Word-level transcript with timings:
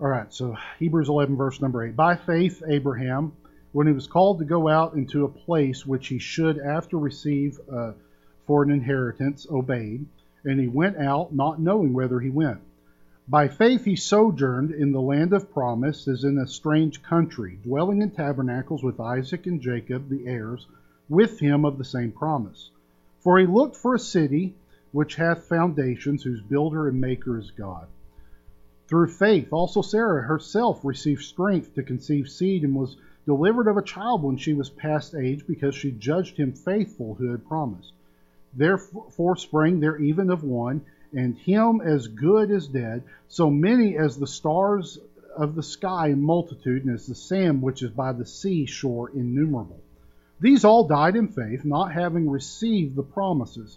All 0.00 0.06
right, 0.06 0.32
so 0.32 0.56
Hebrews 0.78 1.08
11, 1.08 1.36
verse 1.36 1.60
number 1.60 1.82
8. 1.82 1.96
By 1.96 2.14
faith, 2.14 2.62
Abraham, 2.68 3.32
when 3.72 3.88
he 3.88 3.92
was 3.92 4.06
called 4.06 4.38
to 4.38 4.44
go 4.44 4.68
out 4.68 4.94
into 4.94 5.24
a 5.24 5.28
place 5.28 5.84
which 5.84 6.06
he 6.06 6.20
should 6.20 6.56
after 6.56 6.96
receive 6.96 7.58
uh, 7.68 7.94
for 8.46 8.62
an 8.62 8.70
inheritance, 8.70 9.48
obeyed, 9.50 10.06
and 10.44 10.60
he 10.60 10.68
went 10.68 10.98
out, 10.98 11.34
not 11.34 11.60
knowing 11.60 11.94
whither 11.94 12.20
he 12.20 12.30
went. 12.30 12.60
By 13.26 13.48
faith 13.48 13.84
he 13.84 13.96
sojourned 13.96 14.70
in 14.70 14.92
the 14.92 15.00
land 15.00 15.32
of 15.32 15.52
promise, 15.52 16.06
as 16.06 16.22
in 16.22 16.38
a 16.38 16.46
strange 16.46 17.02
country, 17.02 17.58
dwelling 17.64 18.00
in 18.00 18.12
tabernacles 18.12 18.84
with 18.84 19.00
Isaac 19.00 19.48
and 19.48 19.60
Jacob, 19.60 20.08
the 20.08 20.28
heirs, 20.28 20.68
with 21.08 21.40
him 21.40 21.64
of 21.64 21.76
the 21.76 21.84
same 21.84 22.12
promise. 22.12 22.70
For 23.18 23.36
he 23.36 23.46
looked 23.46 23.74
for 23.74 23.96
a 23.96 23.98
city 23.98 24.54
which 24.92 25.16
hath 25.16 25.48
foundations, 25.48 26.22
whose 26.22 26.40
builder 26.40 26.86
and 26.86 27.00
maker 27.00 27.36
is 27.36 27.50
God. 27.50 27.88
Through 28.88 29.08
faith, 29.08 29.52
also 29.52 29.82
Sarah 29.82 30.22
herself 30.22 30.82
received 30.82 31.22
strength 31.22 31.74
to 31.74 31.82
conceive 31.82 32.26
seed 32.26 32.64
and 32.64 32.74
was 32.74 32.96
delivered 33.26 33.68
of 33.68 33.76
a 33.76 33.82
child 33.82 34.22
when 34.22 34.38
she 34.38 34.54
was 34.54 34.70
past 34.70 35.14
age, 35.14 35.46
because 35.46 35.74
she 35.74 35.90
judged 35.92 36.38
him 36.38 36.52
faithful 36.52 37.14
who 37.14 37.30
had 37.30 37.46
promised. 37.46 37.92
Therefore 38.56 39.36
sprang 39.36 39.80
there 39.80 39.98
even 39.98 40.30
of 40.30 40.42
one, 40.42 40.80
and 41.12 41.36
him 41.36 41.82
as 41.82 42.08
good 42.08 42.50
as 42.50 42.66
dead, 42.66 43.02
so 43.28 43.50
many 43.50 43.98
as 43.98 44.16
the 44.16 44.26
stars 44.26 44.98
of 45.36 45.54
the 45.54 45.62
sky 45.62 46.08
in 46.08 46.22
multitude, 46.22 46.86
and 46.86 46.94
as 46.94 47.06
the 47.06 47.14
sand 47.14 47.60
which 47.60 47.82
is 47.82 47.90
by 47.90 48.14
the 48.14 48.24
sea 48.24 48.64
shore 48.64 49.10
innumerable. 49.10 49.80
These 50.40 50.64
all 50.64 50.88
died 50.88 51.14
in 51.14 51.28
faith, 51.28 51.62
not 51.62 51.92
having 51.92 52.30
received 52.30 52.96
the 52.96 53.02
promises 53.02 53.76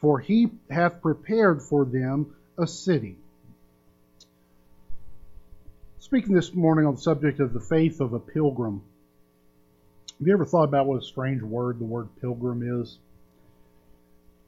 for 0.00 0.18
he 0.18 0.50
hath 0.70 1.02
prepared 1.02 1.62
for 1.62 1.84
them 1.84 2.34
a 2.58 2.66
city. 2.66 3.16
Speaking 5.98 6.34
this 6.34 6.54
morning 6.54 6.86
on 6.86 6.96
the 6.96 7.00
subject 7.00 7.40
of 7.40 7.52
the 7.52 7.60
faith 7.60 8.00
of 8.00 8.14
a 8.14 8.18
pilgrim, 8.18 8.82
have 10.18 10.26
you 10.26 10.32
ever 10.32 10.44
thought 10.44 10.64
about 10.64 10.86
what 10.86 11.02
a 11.02 11.06
strange 11.06 11.42
word 11.42 11.78
the 11.78 11.84
word 11.84 12.08
pilgrim 12.20 12.82
is? 12.82 12.98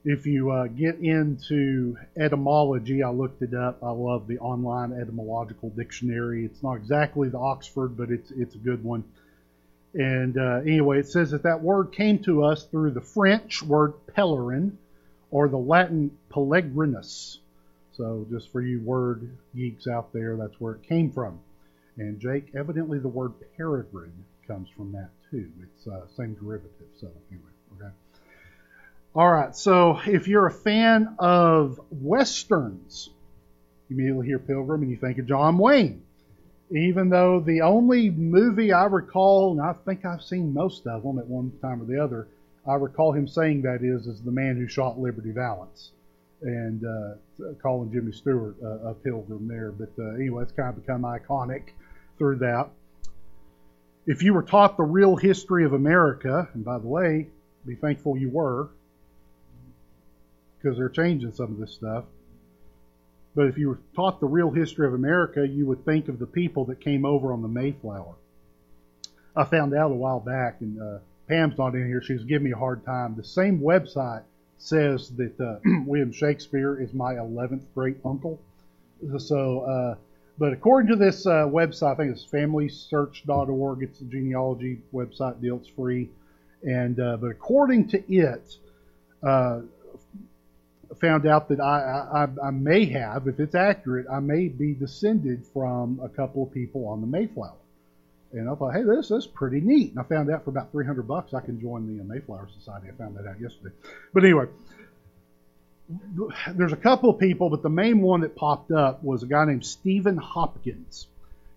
If 0.04 0.26
you 0.26 0.50
uh, 0.50 0.66
get 0.66 0.96
into 0.96 1.96
etymology, 2.18 3.02
I 3.02 3.10
looked 3.10 3.40
it 3.42 3.54
up. 3.54 3.84
I 3.84 3.90
love 3.90 4.26
the 4.26 4.38
online 4.40 4.92
etymological 4.92 5.70
dictionary. 5.70 6.44
It's 6.44 6.62
not 6.62 6.74
exactly 6.74 7.28
the 7.28 7.38
Oxford, 7.38 7.96
but 7.96 8.10
it's 8.10 8.30
it's 8.32 8.54
a 8.56 8.58
good 8.58 8.82
one. 8.82 9.04
And 9.94 10.36
uh, 10.36 10.60
anyway, 10.66 10.98
it 10.98 11.08
says 11.08 11.30
that 11.30 11.44
that 11.44 11.62
word 11.62 11.92
came 11.92 12.18
to 12.24 12.44
us 12.44 12.64
through 12.64 12.90
the 12.92 13.00
French 13.00 13.62
word 13.62 13.94
pèlerin, 14.16 14.72
or 15.32 15.48
the 15.48 15.58
Latin 15.58 16.12
pellegrinus. 16.30 17.38
So, 17.96 18.24
just 18.30 18.52
for 18.52 18.62
you 18.62 18.80
word 18.80 19.36
geeks 19.56 19.88
out 19.88 20.12
there, 20.12 20.36
that's 20.36 20.60
where 20.60 20.74
it 20.74 20.84
came 20.84 21.10
from. 21.10 21.40
And 21.98 22.20
Jake, 22.20 22.54
evidently 22.54 22.98
the 23.00 23.08
word 23.08 23.32
peregrine 23.56 24.24
comes 24.46 24.68
from 24.76 24.92
that 24.92 25.10
too. 25.30 25.50
It's 25.62 25.86
uh, 25.86 26.06
same 26.16 26.34
derivative. 26.34 26.86
So, 27.00 27.08
anyway, 27.30 27.50
okay. 27.76 27.92
All 29.14 29.30
right. 29.30 29.54
So, 29.56 30.00
if 30.06 30.28
you're 30.28 30.46
a 30.46 30.52
fan 30.52 31.16
of 31.18 31.80
westerns, 31.90 33.10
you 33.88 33.96
immediately 33.96 34.26
hear 34.26 34.38
Pilgrim 34.38 34.82
and 34.82 34.90
you 34.90 34.96
think 34.96 35.18
of 35.18 35.26
John 35.26 35.58
Wayne. 35.58 36.02
Even 36.70 37.10
though 37.10 37.40
the 37.40 37.62
only 37.62 38.08
movie 38.08 38.72
I 38.72 38.84
recall, 38.84 39.52
and 39.52 39.60
I 39.60 39.74
think 39.84 40.06
I've 40.06 40.22
seen 40.22 40.54
most 40.54 40.86
of 40.86 41.02
them 41.02 41.18
at 41.18 41.26
one 41.26 41.52
time 41.60 41.82
or 41.82 41.84
the 41.84 42.02
other, 42.02 42.28
I 42.66 42.74
recall 42.74 43.12
him 43.12 43.26
saying 43.26 43.62
that 43.62 43.82
is 43.82 44.06
is 44.06 44.22
the 44.22 44.30
man 44.30 44.56
who 44.56 44.68
shot 44.68 44.98
Liberty 44.98 45.32
Valance, 45.32 45.90
and 46.42 46.84
uh, 46.84 47.52
calling 47.60 47.92
Jimmy 47.92 48.12
Stewart 48.12 48.56
uh, 48.62 48.90
a 48.90 48.94
pilgrim 48.94 49.48
there. 49.48 49.72
But 49.72 49.90
uh, 49.98 50.14
anyway, 50.14 50.44
it's 50.44 50.52
kind 50.52 50.68
of 50.68 50.76
become 50.76 51.02
iconic 51.02 51.70
through 52.18 52.36
that. 52.38 52.68
If 54.06 54.22
you 54.22 54.34
were 54.34 54.42
taught 54.42 54.76
the 54.76 54.82
real 54.84 55.16
history 55.16 55.64
of 55.64 55.72
America, 55.72 56.48
and 56.54 56.64
by 56.64 56.78
the 56.78 56.88
way, 56.88 57.28
be 57.66 57.74
thankful 57.74 58.16
you 58.16 58.30
were, 58.30 58.68
because 60.58 60.76
they're 60.78 60.88
changing 60.88 61.32
some 61.32 61.52
of 61.52 61.58
this 61.58 61.72
stuff. 61.72 62.04
But 63.34 63.46
if 63.46 63.56
you 63.56 63.68
were 63.68 63.80
taught 63.96 64.20
the 64.20 64.26
real 64.26 64.50
history 64.50 64.86
of 64.86 64.94
America, 64.94 65.46
you 65.46 65.66
would 65.66 65.84
think 65.84 66.08
of 66.08 66.18
the 66.18 66.26
people 66.26 66.66
that 66.66 66.80
came 66.80 67.04
over 67.04 67.32
on 67.32 67.42
the 67.42 67.48
Mayflower. 67.48 68.14
I 69.34 69.44
found 69.44 69.74
out 69.74 69.90
a 69.90 69.94
while 69.94 70.20
back, 70.20 70.60
and 70.60 70.80
uh, 70.80 70.98
Pam's 71.28 71.56
not 71.58 71.74
in 71.74 71.86
here. 71.86 72.02
She 72.02 72.14
was 72.14 72.24
giving 72.24 72.44
me 72.44 72.52
a 72.52 72.56
hard 72.56 72.84
time. 72.84 73.14
The 73.16 73.24
same 73.24 73.60
website 73.60 74.22
says 74.58 75.10
that 75.16 75.40
uh, 75.40 75.58
William 75.86 76.12
Shakespeare 76.12 76.80
is 76.80 76.92
my 76.92 77.14
11th 77.14 77.62
great 77.74 77.96
uncle. 78.04 78.40
So, 79.18 79.60
uh, 79.60 79.94
but 80.38 80.52
according 80.52 80.90
to 80.90 80.96
this 80.96 81.26
uh, 81.26 81.46
website, 81.46 81.94
I 81.94 81.96
think 81.96 82.12
it's 82.12 82.26
FamilySearch.org. 82.26 83.82
It's 83.82 84.00
a 84.00 84.04
genealogy 84.04 84.78
website 84.92 85.40
deal. 85.40 85.56
It's 85.56 85.68
free, 85.68 86.08
and 86.62 86.98
uh, 86.98 87.16
but 87.16 87.28
according 87.28 87.88
to 87.88 88.12
it, 88.12 88.56
uh, 89.22 89.60
found 91.00 91.26
out 91.26 91.48
that 91.48 91.60
I, 91.60 92.26
I, 92.42 92.48
I 92.48 92.50
may 92.50 92.84
have, 92.86 93.26
if 93.26 93.40
it's 93.40 93.54
accurate, 93.54 94.06
I 94.10 94.20
may 94.20 94.48
be 94.48 94.74
descended 94.74 95.44
from 95.52 96.00
a 96.02 96.08
couple 96.08 96.44
of 96.44 96.52
people 96.52 96.86
on 96.86 97.00
the 97.00 97.06
Mayflower. 97.06 97.56
And 98.32 98.48
I 98.48 98.54
thought, 98.54 98.72
hey, 98.72 98.82
this, 98.82 99.10
is 99.10 99.26
pretty 99.26 99.60
neat. 99.60 99.90
And 99.90 100.00
I 100.00 100.04
found 100.04 100.30
out 100.30 100.44
for 100.44 100.50
about 100.50 100.72
300 100.72 101.06
bucks 101.06 101.34
I 101.34 101.40
can 101.40 101.60
join 101.60 101.98
the 101.98 102.02
Mayflower 102.02 102.48
Society. 102.58 102.88
I 102.88 102.96
found 102.96 103.16
that 103.16 103.28
out 103.28 103.38
yesterday. 103.40 103.74
But 104.14 104.24
anyway, 104.24 104.46
there's 106.54 106.72
a 106.72 106.76
couple 106.76 107.10
of 107.10 107.18
people, 107.18 107.50
but 107.50 107.62
the 107.62 107.68
main 107.68 108.00
one 108.00 108.22
that 108.22 108.34
popped 108.34 108.70
up 108.70 109.04
was 109.04 109.22
a 109.22 109.26
guy 109.26 109.44
named 109.44 109.66
Stephen 109.66 110.16
Hopkins. 110.16 111.08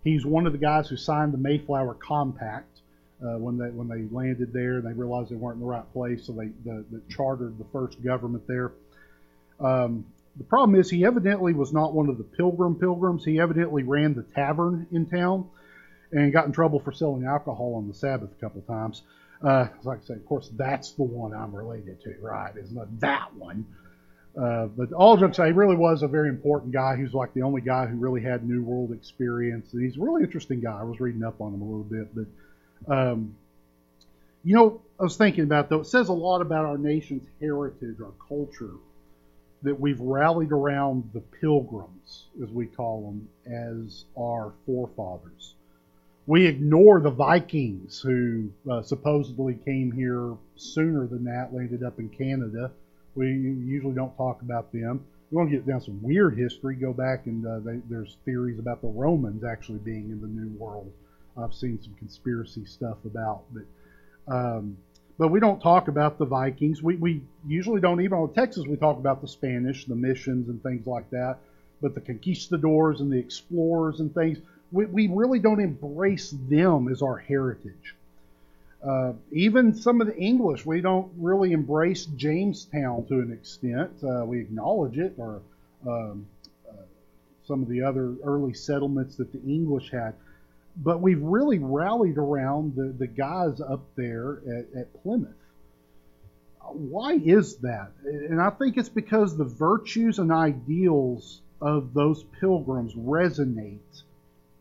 He's 0.03 0.25
one 0.25 0.45
of 0.45 0.51
the 0.51 0.59
guys 0.59 0.89
who 0.89 0.97
signed 0.97 1.33
the 1.33 1.37
Mayflower 1.37 1.93
Compact 1.95 2.81
uh, 3.23 3.37
when 3.37 3.57
they 3.57 3.69
when 3.69 3.87
they 3.87 4.03
landed 4.13 4.51
there. 4.51 4.81
They 4.81 4.93
realized 4.93 5.31
they 5.31 5.35
weren't 5.35 5.55
in 5.55 5.61
the 5.61 5.67
right 5.67 5.91
place, 5.93 6.25
so 6.25 6.33
they 6.33 6.47
the, 6.63 6.85
the 6.91 7.01
chartered 7.09 7.57
the 7.57 7.65
first 7.71 8.03
government 8.03 8.45
there. 8.47 8.73
Um, 9.59 10.05
the 10.37 10.43
problem 10.43 10.77
is 10.77 10.89
he 10.89 11.05
evidently 11.05 11.53
was 11.53 11.71
not 11.71 11.93
one 11.93 12.09
of 12.09 12.17
the 12.17 12.23
Pilgrim 12.23 12.75
Pilgrims. 12.75 13.23
He 13.23 13.39
evidently 13.39 13.83
ran 13.83 14.13
the 14.13 14.23
tavern 14.23 14.85
in 14.91 15.05
town 15.05 15.49
and 16.15 16.31
got 16.31 16.45
in 16.45 16.53
trouble 16.53 16.79
for 16.79 16.93
selling 16.93 17.25
alcohol 17.25 17.75
on 17.75 17.87
the 17.87 17.93
Sabbath 17.93 18.31
a 18.31 18.41
couple 18.41 18.61
of 18.61 18.67
times. 18.67 19.03
Uh, 19.43 19.67
like 19.83 19.99
I 20.03 20.05
say, 20.05 20.13
of 20.13 20.25
course, 20.25 20.49
that's 20.55 20.91
the 20.91 21.03
one 21.03 21.33
I'm 21.33 21.53
related 21.53 22.01
to, 22.03 22.15
right? 22.21 22.53
It's 22.55 22.71
not 22.71 22.99
that 23.01 23.35
one. 23.35 23.65
Uh, 24.41 24.67
but 24.67 24.93
all 24.93 25.17
jokes 25.17 25.37
aside, 25.37 25.47
he 25.47 25.51
really 25.51 25.75
was 25.75 26.03
a 26.03 26.07
very 26.07 26.29
important 26.29 26.71
guy. 26.71 26.95
He 26.95 27.03
was 27.03 27.13
like 27.13 27.33
the 27.33 27.41
only 27.41 27.61
guy 27.61 27.85
who 27.85 27.97
really 27.97 28.21
had 28.21 28.47
New 28.47 28.63
World 28.63 28.91
experience. 28.93 29.73
And 29.73 29.83
he's 29.83 29.97
a 29.97 30.01
really 30.01 30.23
interesting 30.23 30.61
guy. 30.61 30.79
I 30.79 30.83
was 30.83 30.99
reading 30.99 31.23
up 31.23 31.41
on 31.41 31.53
him 31.53 31.61
a 31.61 31.65
little 31.65 31.83
bit. 31.83 32.15
But, 32.15 32.93
um, 32.93 33.35
you 34.43 34.55
know, 34.55 34.81
I 34.99 35.03
was 35.03 35.17
thinking 35.17 35.43
about, 35.43 35.69
though, 35.69 35.81
it 35.81 35.87
says 35.87 36.07
a 36.07 36.13
lot 36.13 36.41
about 36.41 36.65
our 36.65 36.77
nation's 36.77 37.27
heritage, 37.41 37.97
our 38.01 38.13
culture, 38.27 38.75
that 39.63 39.79
we've 39.79 39.99
rallied 39.99 40.51
around 40.51 41.09
the 41.13 41.21
pilgrims, 41.21 42.25
as 42.41 42.49
we 42.49 42.67
call 42.67 43.01
them, 43.01 43.27
as 43.45 44.05
our 44.17 44.53
forefathers 44.65 45.55
we 46.27 46.47
ignore 46.47 46.99
the 47.01 47.11
Vikings 47.11 47.99
who 47.99 48.49
uh, 48.69 48.81
supposedly 48.81 49.55
came 49.65 49.91
here 49.91 50.33
sooner 50.55 51.05
than 51.07 51.23
that, 51.25 51.53
landed 51.53 51.83
up 51.83 51.99
in 51.99 52.09
Canada. 52.09 52.71
We 53.13 53.27
usually 53.27 53.93
don't 53.93 54.15
talk 54.17 54.41
about 54.41 54.71
them. 54.71 55.05
We 55.29 55.37
want 55.37 55.49
to 55.51 55.55
get 55.55 55.67
down 55.67 55.81
some 55.81 56.01
weird 56.01 56.37
history. 56.37 56.75
Go 56.75 56.93
back 56.93 57.27
and 57.27 57.45
uh, 57.45 57.59
they, 57.59 57.79
there's 57.89 58.17
theories 58.25 58.59
about 58.59 58.81
the 58.81 58.87
Romans 58.87 59.43
actually 59.43 59.79
being 59.79 60.09
in 60.09 60.21
the 60.21 60.27
New 60.27 60.57
World. 60.57 60.91
I've 61.37 61.53
seen 61.53 61.79
some 61.81 61.93
conspiracy 61.95 62.65
stuff 62.65 62.97
about, 63.05 63.43
but 63.53 64.33
um, 64.33 64.77
but 65.17 65.29
we 65.29 65.39
don't 65.39 65.59
talk 65.59 65.87
about 65.87 66.17
the 66.17 66.25
Vikings. 66.25 66.81
We 66.81 66.95
we 66.95 67.21
usually 67.45 67.81
don't 67.81 68.01
even 68.01 68.17
on 68.17 68.33
Texas. 68.33 68.65
We 68.67 68.77
talk 68.77 68.97
about 68.97 69.21
the 69.21 69.27
Spanish, 69.27 69.85
the 69.85 69.95
missions, 69.95 70.49
and 70.49 70.61
things 70.63 70.87
like 70.87 71.09
that. 71.11 71.37
But 71.81 71.93
the 71.93 72.01
conquistadors 72.01 73.01
and 73.01 73.11
the 73.11 73.17
explorers 73.17 73.99
and 73.99 74.13
things 74.13 74.39
we, 74.71 74.85
we 74.85 75.07
really 75.07 75.39
don't 75.39 75.59
embrace 75.59 76.31
them 76.49 76.87
as 76.87 77.01
our 77.01 77.17
heritage. 77.17 77.95
Uh, 78.83 79.13
even 79.31 79.73
some 79.73 79.99
of 79.99 80.07
the 80.07 80.15
English, 80.15 80.65
we 80.65 80.79
don't 80.81 81.11
really 81.17 81.53
embrace 81.53 82.05
Jamestown 82.05 83.05
to 83.07 83.15
an 83.15 83.31
extent. 83.31 83.91
Uh, 84.03 84.23
we 84.25 84.39
acknowledge 84.39 84.97
it, 84.99 85.15
or 85.17 85.41
um, 85.87 86.27
uh, 86.69 86.73
some 87.47 87.63
of 87.63 87.69
the 87.69 87.81
other 87.81 88.13
early 88.23 88.53
settlements 88.53 89.15
that 89.15 89.31
the 89.31 89.41
English 89.51 89.89
had. 89.91 90.13
but 90.77 91.01
we've 91.01 91.21
really 91.21 91.59
rallied 91.59 92.17
around 92.17 92.75
the, 92.75 92.93
the 92.97 93.07
guys 93.07 93.61
up 93.61 93.81
there 93.95 94.41
at, 94.47 94.79
at 94.79 95.03
Plymouth. 95.03 95.29
Why 96.67 97.13
is 97.13 97.57
that? 97.57 97.91
And 98.03 98.41
I 98.41 98.49
think 98.49 98.77
it's 98.77 98.89
because 98.89 99.37
the 99.37 99.45
virtues 99.45 100.19
and 100.19 100.31
ideals 100.31 101.41
of 101.61 101.93
those 101.93 102.23
pilgrims 102.39 102.93
resonate 102.95 104.03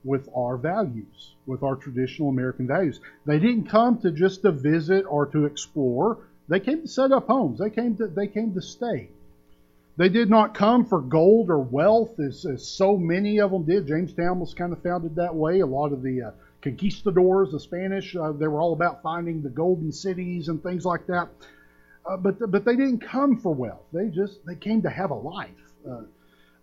with 0.04 0.28
our 0.36 0.56
values, 0.56 1.34
with 1.46 1.62
our 1.62 1.76
traditional 1.76 2.28
American 2.28 2.66
values. 2.66 3.00
They 3.26 3.38
didn't 3.38 3.64
come 3.68 3.98
to 4.02 4.12
just 4.12 4.42
to 4.42 4.52
visit 4.52 5.06
or 5.08 5.26
to 5.26 5.46
explore. 5.46 6.18
They 6.48 6.60
came 6.60 6.82
to 6.82 6.88
set 6.88 7.10
up 7.10 7.26
homes. 7.26 7.58
They 7.58 7.70
came 7.70 7.96
to 7.96 8.06
they 8.06 8.28
came 8.28 8.54
to 8.54 8.62
stay. 8.62 9.08
They 9.96 10.08
did 10.08 10.28
not 10.28 10.54
come 10.54 10.84
for 10.84 11.00
gold 11.00 11.50
or 11.50 11.58
wealth, 11.60 12.18
as, 12.18 12.44
as 12.44 12.66
so 12.66 12.96
many 12.96 13.40
of 13.40 13.52
them 13.52 13.64
did. 13.64 13.86
Jamestown 13.86 14.40
was 14.40 14.52
kind 14.52 14.72
of 14.72 14.82
founded 14.82 15.14
that 15.16 15.34
way. 15.34 15.60
A 15.60 15.66
lot 15.66 15.92
of 15.92 16.02
the 16.02 16.20
uh, 16.22 16.30
conquistadors, 16.62 17.52
the 17.52 17.60
Spanish, 17.60 18.16
uh, 18.16 18.32
they 18.32 18.48
were 18.48 18.60
all 18.60 18.72
about 18.72 19.02
finding 19.02 19.40
the 19.40 19.50
golden 19.50 19.92
cities 19.92 20.48
and 20.48 20.62
things 20.62 20.84
like 20.84 21.06
that. 21.06 21.28
Uh, 22.04 22.16
but 22.16 22.50
but 22.50 22.64
they 22.64 22.76
didn't 22.76 23.00
come 23.00 23.38
for 23.38 23.54
wealth. 23.54 23.84
They 23.92 24.08
just 24.08 24.44
they 24.44 24.56
came 24.56 24.82
to 24.82 24.90
have 24.90 25.10
a 25.10 25.14
life. 25.14 25.50
Uh, 25.88 26.02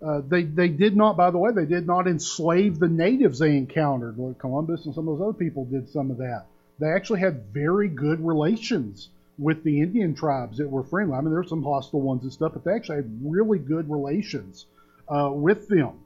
uh, 0.06 0.22
they 0.28 0.44
they 0.44 0.68
did 0.68 0.96
not, 0.96 1.16
by 1.16 1.30
the 1.30 1.38
way, 1.38 1.52
they 1.52 1.66
did 1.66 1.86
not 1.86 2.08
enslave 2.08 2.80
the 2.80 2.88
natives 2.88 3.40
they 3.40 3.56
encountered. 3.56 4.18
Columbus 4.40 4.86
and 4.86 4.96
some 4.96 5.08
of 5.08 5.20
those 5.20 5.30
other 5.30 5.38
people 5.38 5.66
did 5.66 5.90
some 5.90 6.10
of 6.10 6.18
that. 6.18 6.46
They 6.80 6.88
actually 6.88 7.20
had 7.20 7.46
very 7.54 7.88
good 7.88 8.26
relations 8.26 9.10
with 9.38 9.64
the 9.64 9.82
Indian 9.82 10.16
tribes 10.16 10.58
that 10.58 10.70
were 10.70 10.84
friendly. 10.84 11.14
I 11.16 11.22
mean, 11.22 11.30
there 11.30 11.42
were 11.42 11.48
some 11.48 11.64
hostile 11.64 12.02
ones 12.02 12.24
and 12.24 12.34
stuff, 12.34 12.54
but 12.54 12.64
they 12.64 12.74
actually 12.74 12.98
had 12.98 13.20
really 13.24 13.60
good 13.60 13.90
relations 13.90 14.66
uh, 15.08 15.32
with 15.34 15.68
them. 15.68 16.00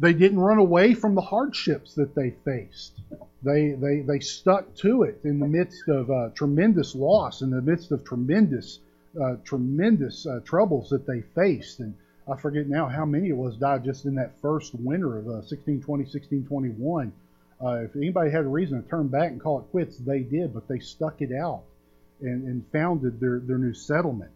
They 0.00 0.12
didn't 0.12 0.38
run 0.38 0.58
away 0.58 0.94
from 0.94 1.14
the 1.14 1.20
hardships 1.20 1.94
that 1.94 2.14
they 2.14 2.30
faced. 2.44 2.92
They 3.42 3.72
they 3.72 4.00
they 4.00 4.20
stuck 4.20 4.74
to 4.76 5.02
it 5.02 5.20
in 5.24 5.38
the 5.40 5.48
midst 5.48 5.88
of 5.88 6.10
uh, 6.10 6.30
tremendous 6.34 6.94
loss, 6.94 7.42
in 7.42 7.50
the 7.50 7.60
midst 7.60 7.90
of 7.90 8.04
tremendous 8.04 8.78
uh, 9.20 9.36
tremendous 9.44 10.26
uh, 10.26 10.40
troubles 10.44 10.90
that 10.90 11.06
they 11.06 11.22
faced. 11.34 11.80
And 11.80 11.94
I 12.30 12.36
forget 12.36 12.68
now 12.68 12.88
how 12.88 13.06
many 13.06 13.30
of 13.30 13.40
us 13.40 13.54
died 13.56 13.84
just 13.84 14.04
in 14.04 14.16
that 14.16 14.38
first 14.42 14.74
winter 14.74 15.16
of 15.18 15.24
1620, 15.24 16.02
uh, 16.02 16.06
1621. 16.06 17.12
Uh, 17.60 17.84
if 17.84 17.96
anybody 17.96 18.30
had 18.30 18.44
a 18.44 18.48
reason 18.48 18.82
to 18.82 18.88
turn 18.88 19.08
back 19.08 19.30
and 19.30 19.40
call 19.40 19.60
it 19.60 19.70
quits, 19.70 19.96
they 19.96 20.20
did, 20.20 20.52
but 20.52 20.68
they 20.68 20.78
stuck 20.78 21.22
it 21.22 21.32
out 21.32 21.62
and, 22.20 22.46
and 22.46 22.66
founded 22.70 23.18
their, 23.18 23.40
their 23.40 23.56
new 23.56 23.72
settlement. 23.72 24.30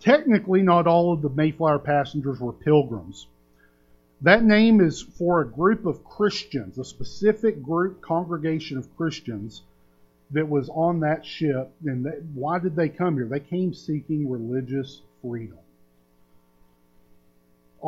Technically, 0.00 0.62
not 0.62 0.86
all 0.86 1.12
of 1.12 1.22
the 1.22 1.28
Mayflower 1.28 1.78
passengers 1.78 2.40
were 2.40 2.52
pilgrims. 2.52 3.28
That 4.22 4.42
name 4.44 4.80
is 4.80 5.00
for 5.00 5.40
a 5.40 5.48
group 5.48 5.86
of 5.86 6.04
Christians, 6.04 6.76
a 6.78 6.84
specific 6.84 7.62
group, 7.62 8.00
congregation 8.00 8.78
of 8.78 8.96
Christians 8.96 9.62
that 10.32 10.48
was 10.48 10.68
on 10.68 11.00
that 11.00 11.24
ship. 11.24 11.70
And 11.84 12.34
why 12.34 12.58
did 12.58 12.74
they 12.74 12.88
come 12.88 13.14
here? 13.14 13.26
They 13.26 13.40
came 13.40 13.72
seeking 13.72 14.28
religious 14.28 15.02
freedom. 15.22 15.58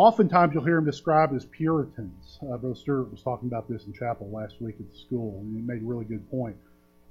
Oftentimes, 0.00 0.54
you'll 0.54 0.64
hear 0.64 0.76
them 0.76 0.86
described 0.86 1.34
as 1.34 1.44
Puritans. 1.44 2.38
Uh, 2.42 2.56
Brother 2.56 2.74
Stewart 2.74 3.10
was 3.10 3.22
talking 3.22 3.48
about 3.48 3.68
this 3.68 3.84
in 3.84 3.92
chapel 3.92 4.30
last 4.30 4.54
week 4.60 4.76
at 4.80 4.90
the 4.90 4.98
school, 4.98 5.38
and 5.40 5.54
he 5.54 5.60
made 5.60 5.82
a 5.82 5.84
really 5.84 6.06
good 6.06 6.28
point 6.30 6.56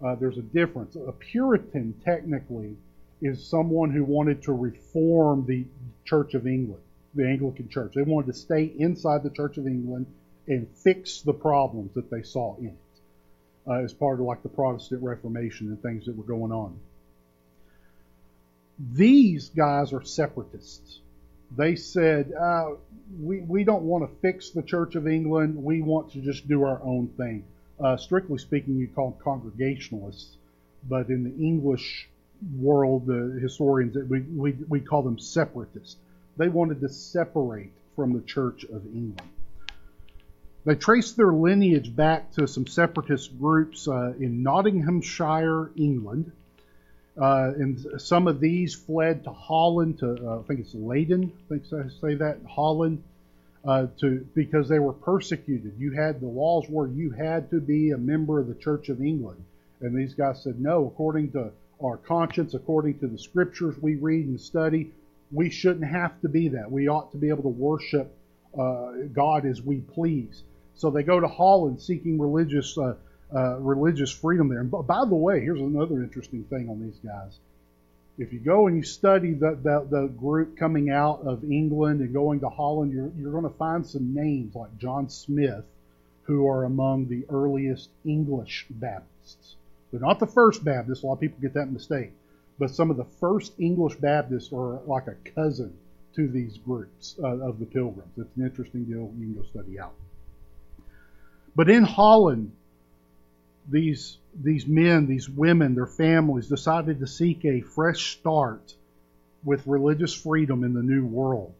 uh, 0.03 0.15
there's 0.15 0.37
a 0.37 0.41
difference. 0.41 0.95
A 0.95 1.11
Puritan, 1.11 1.93
technically, 2.05 2.75
is 3.21 3.45
someone 3.45 3.91
who 3.91 4.03
wanted 4.03 4.43
to 4.43 4.53
reform 4.53 5.45
the 5.45 5.65
Church 6.05 6.33
of 6.33 6.47
England, 6.47 6.81
the 7.15 7.27
Anglican 7.27 7.69
Church. 7.69 7.93
They 7.93 8.01
wanted 8.01 8.27
to 8.27 8.39
stay 8.39 8.71
inside 8.77 9.23
the 9.23 9.29
Church 9.29 9.57
of 9.57 9.67
England 9.67 10.05
and 10.47 10.67
fix 10.83 11.21
the 11.21 11.33
problems 11.33 11.93
that 11.95 12.09
they 12.09 12.23
saw 12.23 12.55
in 12.57 12.67
it 12.67 13.01
uh, 13.67 13.73
as 13.73 13.93
part 13.93 14.19
of 14.19 14.25
like 14.25 14.41
the 14.41 14.49
Protestant 14.49 15.03
Reformation 15.03 15.67
and 15.67 15.81
things 15.81 16.05
that 16.05 16.15
were 16.15 16.23
going 16.23 16.51
on. 16.51 16.79
These 18.93 19.49
guys 19.49 19.91
are 19.91 20.03
separatists. 20.03 21.01
They 21.55 21.75
said, 21.75 22.31
uh, 22.33 22.71
we, 23.19 23.41
we 23.41 23.63
don't 23.63 23.83
want 23.83 24.09
to 24.09 24.19
fix 24.21 24.51
the 24.51 24.61
Church 24.61 24.95
of 24.95 25.07
England. 25.07 25.55
We 25.55 25.81
want 25.81 26.11
to 26.11 26.21
just 26.21 26.47
do 26.47 26.63
our 26.63 26.81
own 26.83 27.07
thing. 27.17 27.43
Uh, 27.79 27.97
strictly 27.97 28.37
speaking, 28.37 28.75
you 28.75 28.87
call 28.87 29.11
them 29.11 29.19
Congregationalists, 29.23 30.37
but 30.87 31.09
in 31.09 31.23
the 31.23 31.35
English 31.43 32.07
world, 32.57 33.07
the 33.07 33.39
historians, 33.41 33.97
we, 34.09 34.21
we, 34.21 34.51
we 34.67 34.79
call 34.79 35.01
them 35.01 35.17
separatists. 35.17 35.97
They 36.37 36.49
wanted 36.49 36.81
to 36.81 36.89
separate 36.89 37.71
from 37.95 38.13
the 38.13 38.21
Church 38.21 38.63
of 38.65 38.85
England. 38.85 39.21
They 40.65 40.75
traced 40.75 41.17
their 41.17 41.33
lineage 41.33 41.95
back 41.95 42.31
to 42.33 42.47
some 42.47 42.67
separatist 42.67 43.39
groups 43.39 43.87
uh, 43.87 44.13
in 44.19 44.43
Nottinghamshire, 44.43 45.71
England. 45.75 46.31
Uh, 47.19 47.51
and 47.57 48.01
some 48.01 48.27
of 48.27 48.39
these 48.39 48.73
fled 48.75 49.25
to 49.25 49.31
Holland, 49.31 49.99
to 49.99 50.15
uh, 50.25 50.39
I 50.39 50.43
think 50.43 50.61
it's 50.61 50.73
Leyden, 50.73 51.33
I 51.45 51.49
think 51.49 51.63
I 51.73 51.89
say 51.99 52.15
that, 52.15 52.37
Holland, 52.47 53.03
uh, 53.65 53.87
to 53.99 54.25
because 54.33 54.69
they 54.69 54.79
were 54.79 54.93
persecuted. 54.93 55.73
You 55.77 55.91
had 55.91 56.21
the 56.21 56.27
laws 56.27 56.65
where 56.69 56.87
you 56.87 57.11
had 57.11 57.49
to 57.49 57.59
be 57.59 57.91
a 57.91 57.97
member 57.97 58.39
of 58.39 58.47
the 58.47 58.55
Church 58.55 58.87
of 58.87 59.01
England, 59.01 59.43
and 59.81 59.97
these 59.97 60.13
guys 60.13 60.41
said 60.43 60.61
no. 60.61 60.87
According 60.87 61.31
to 61.33 61.51
our 61.83 61.97
conscience, 61.97 62.53
according 62.53 62.99
to 62.99 63.07
the 63.07 63.17
scriptures 63.17 63.75
we 63.81 63.95
read 63.95 64.25
and 64.27 64.39
study, 64.39 64.91
we 65.31 65.49
shouldn't 65.49 65.89
have 65.89 66.19
to 66.21 66.29
be 66.29 66.47
that. 66.49 66.71
We 66.71 66.87
ought 66.87 67.11
to 67.11 67.17
be 67.17 67.29
able 67.29 67.43
to 67.43 67.49
worship 67.49 68.15
uh, 68.57 68.91
God 69.11 69.45
as 69.45 69.61
we 69.61 69.77
please. 69.77 70.43
So 70.75 70.89
they 70.89 71.03
go 71.03 71.19
to 71.19 71.27
Holland 71.27 71.81
seeking 71.81 72.17
religious 72.17 72.77
uh, 73.33 73.57
religious 73.57 74.11
freedom 74.11 74.49
there. 74.49 74.59
And 74.59 74.71
by 74.71 75.05
the 75.05 75.15
way, 75.15 75.41
here's 75.41 75.59
another 75.59 76.01
interesting 76.01 76.43
thing 76.45 76.69
on 76.69 76.81
these 76.81 76.97
guys 76.97 77.39
if 78.19 78.33
you 78.33 78.39
go 78.39 78.67
and 78.67 78.75
you 78.75 78.83
study 78.83 79.33
the, 79.33 79.57
the, 79.63 79.87
the, 79.89 80.07
group 80.07 80.57
coming 80.57 80.89
out 80.89 81.21
of 81.21 81.49
England 81.49 82.01
and 82.01 82.13
going 82.13 82.41
to 82.41 82.49
Holland, 82.49 82.91
you're, 82.91 83.09
you're 83.17 83.31
going 83.31 83.49
to 83.49 83.57
find 83.57 83.87
some 83.87 84.13
names 84.13 84.53
like 84.53 84.77
John 84.77 85.09
Smyth, 85.09 85.63
who 86.23 86.45
are 86.49 86.65
among 86.65 87.07
the 87.07 87.25
earliest 87.29 87.89
English 88.03 88.65
Baptists. 88.69 89.55
They're 89.89 90.01
not 90.01 90.19
the 90.19 90.27
first 90.27 90.65
Baptists. 90.65 91.01
A 91.01 91.07
lot 91.07 91.13
of 91.13 91.21
people 91.21 91.39
get 91.41 91.53
that 91.53 91.71
mistake. 91.71 92.11
But 92.59 92.71
some 92.71 92.91
of 92.91 92.97
the 92.97 93.05
first 93.05 93.53
English 93.57 93.95
Baptists 93.95 94.51
are 94.51 94.81
like 94.85 95.07
a 95.07 95.15
cousin 95.33 95.73
to 96.15 96.27
these 96.27 96.57
groups 96.57 97.15
uh, 97.23 97.37
of 97.37 97.57
the 97.57 97.65
Pilgrims. 97.65 98.11
It's 98.17 98.35
an 98.35 98.43
interesting 98.43 98.83
deal 98.83 99.13
you 99.17 99.27
can 99.27 99.35
go 99.35 99.43
study 99.43 99.79
out. 99.79 99.93
But 101.55 101.69
in 101.69 101.83
Holland, 101.83 102.51
these 103.69 104.17
these 104.41 104.67
men, 104.67 105.07
these 105.07 105.29
women, 105.29 105.75
their 105.75 105.87
families 105.87 106.47
decided 106.47 106.99
to 106.99 107.07
seek 107.07 107.43
a 107.45 107.61
fresh 107.61 108.17
start 108.17 108.73
with 109.43 109.65
religious 109.67 110.13
freedom 110.13 110.63
in 110.63 110.73
the 110.73 110.83
new 110.83 111.05
world. 111.05 111.53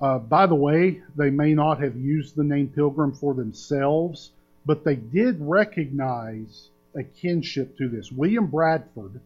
Uh, 0.00 0.18
by 0.18 0.46
the 0.46 0.54
way, 0.54 1.00
they 1.16 1.30
may 1.30 1.54
not 1.54 1.80
have 1.80 1.96
used 1.96 2.34
the 2.34 2.44
name 2.44 2.68
pilgrim 2.68 3.12
for 3.12 3.34
themselves, 3.34 4.30
but 4.66 4.84
they 4.84 4.96
did 4.96 5.36
recognize 5.40 6.68
a 6.94 7.02
kinship 7.02 7.76
to 7.78 7.88
this. 7.88 8.10
William 8.10 8.46
Bradford 8.46 9.20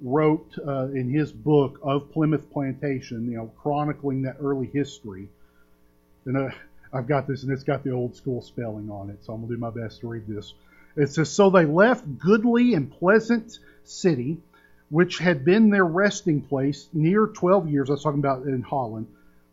wrote 0.00 0.58
uh, 0.66 0.86
in 0.86 1.10
his 1.10 1.32
book 1.32 1.78
of 1.82 2.10
Plymouth 2.12 2.50
Plantation, 2.50 3.30
you 3.30 3.36
know, 3.36 3.52
chronicling 3.62 4.22
that 4.22 4.36
early 4.40 4.66
history. 4.66 5.28
And 6.24 6.36
uh, 6.36 6.50
I've 6.92 7.06
got 7.06 7.26
this, 7.26 7.42
and 7.42 7.52
it's 7.52 7.64
got 7.64 7.84
the 7.84 7.92
old 7.92 8.14
school 8.14 8.42
spelling 8.42 8.90
on 8.90 9.08
it, 9.10 9.24
so 9.24 9.32
I'm 9.32 9.40
gonna 9.40 9.54
do 9.54 9.58
my 9.58 9.70
best 9.70 10.00
to 10.00 10.08
read 10.08 10.26
this. 10.26 10.52
It 10.94 11.08
says, 11.08 11.30
So 11.30 11.48
they 11.48 11.64
left 11.64 12.18
goodly 12.18 12.74
and 12.74 12.90
pleasant 12.90 13.58
city, 13.84 14.40
which 14.90 15.18
had 15.18 15.44
been 15.44 15.70
their 15.70 15.86
resting 15.86 16.42
place 16.42 16.88
near 16.92 17.26
12 17.26 17.68
years. 17.70 17.88
I 17.88 17.94
was 17.94 18.02
talking 18.02 18.20
about 18.20 18.44
in 18.44 18.62
Holland. 18.62 19.06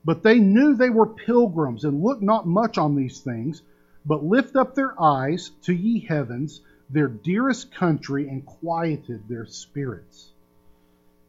But 0.03 0.23
they 0.23 0.39
knew 0.39 0.75
they 0.75 0.89
were 0.89 1.07
pilgrims 1.07 1.85
and 1.85 2.03
looked 2.03 2.21
not 2.21 2.47
much 2.47 2.77
on 2.77 2.95
these 2.95 3.21
things, 3.21 3.61
but 4.05 4.23
lift 4.23 4.55
up 4.55 4.75
their 4.75 4.99
eyes 5.01 5.51
to 5.63 5.73
ye 5.73 5.99
heavens, 5.99 6.61
their 6.89 7.07
dearest 7.07 7.73
country, 7.73 8.27
and 8.27 8.45
quieted 8.45 9.27
their 9.27 9.45
spirits. 9.45 10.31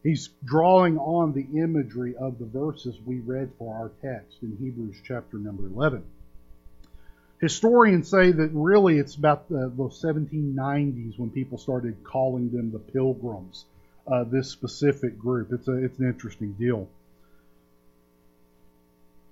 He's 0.02 0.30
drawing 0.44 0.96
on 0.98 1.32
the 1.32 1.46
imagery 1.60 2.16
of 2.16 2.38
the 2.38 2.46
verses 2.46 2.96
we 3.04 3.20
read 3.20 3.50
for 3.58 3.74
our 3.74 3.90
text 4.00 4.38
in 4.42 4.56
Hebrews 4.56 4.96
chapter 5.04 5.36
number 5.36 5.66
11. 5.66 6.02
Historians 7.40 8.08
say 8.08 8.32
that 8.32 8.50
really 8.52 8.98
it's 8.98 9.14
about 9.14 9.48
the, 9.48 9.70
the 9.74 9.84
1790s 9.84 11.18
when 11.18 11.30
people 11.30 11.58
started 11.58 12.02
calling 12.04 12.50
them 12.50 12.70
the 12.70 12.78
Pilgrims, 12.78 13.64
uh, 14.06 14.24
this 14.24 14.50
specific 14.50 15.18
group. 15.18 15.52
It's, 15.52 15.68
a, 15.68 15.84
it's 15.84 15.98
an 15.98 16.06
interesting 16.06 16.52
deal. 16.52 16.88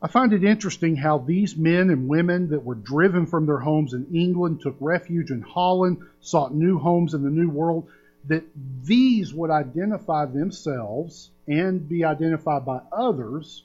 I 0.00 0.06
find 0.06 0.32
it 0.32 0.44
interesting 0.44 0.96
how 0.96 1.18
these 1.18 1.56
men 1.56 1.90
and 1.90 2.08
women 2.08 2.50
that 2.50 2.64
were 2.64 2.76
driven 2.76 3.26
from 3.26 3.46
their 3.46 3.58
homes 3.58 3.94
in 3.94 4.06
England 4.14 4.60
took 4.60 4.76
refuge 4.80 5.30
in 5.30 5.42
Holland, 5.42 5.98
sought 6.20 6.54
new 6.54 6.78
homes 6.78 7.14
in 7.14 7.22
the 7.22 7.30
New 7.30 7.50
World, 7.50 7.88
that 8.28 8.44
these 8.85 9.35
would 9.35 9.50
identify 9.50 10.26
themselves 10.26 11.30
and 11.47 11.88
be 11.88 12.04
identified 12.04 12.64
by 12.64 12.80
others 12.92 13.64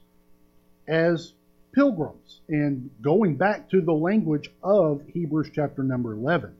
as 0.88 1.34
pilgrims. 1.74 2.41
And 2.48 2.89
going 3.01 3.36
back 3.36 3.70
to 3.70 3.82
the 3.82 3.93
language 3.93 4.50
of 4.63 5.01
Hebrews 5.08 5.51
chapter 5.53 5.84
number 5.84 6.13
11, 6.13 6.53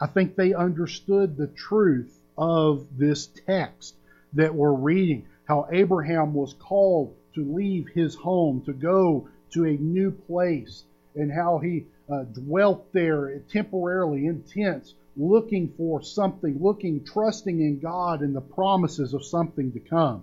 I 0.00 0.06
think 0.06 0.36
they 0.36 0.54
understood 0.54 1.36
the 1.36 1.48
truth 1.48 2.20
of 2.36 2.86
this 2.96 3.28
text 3.46 3.94
that 4.34 4.54
we're 4.54 4.72
reading. 4.72 5.26
How 5.46 5.68
Abraham 5.72 6.34
was 6.34 6.54
called 6.54 7.14
to 7.34 7.44
leave 7.44 7.88
his 7.88 8.14
home, 8.14 8.62
to 8.66 8.72
go 8.72 9.28
to 9.52 9.64
a 9.64 9.72
new 9.72 10.10
place, 10.10 10.84
and 11.14 11.32
how 11.32 11.58
he 11.58 11.86
uh, 12.10 12.24
dwelt 12.24 12.92
there 12.92 13.38
temporarily 13.50 14.26
in 14.26 14.42
tents, 14.42 14.94
looking 15.18 15.74
for 15.76 16.00
something, 16.00 16.62
looking, 16.62 17.04
trusting 17.04 17.60
in 17.60 17.80
God 17.80 18.20
and 18.20 18.34
the 18.34 18.40
promises 18.40 19.12
of 19.12 19.24
something 19.24 19.72
to 19.72 19.80
come. 19.80 20.22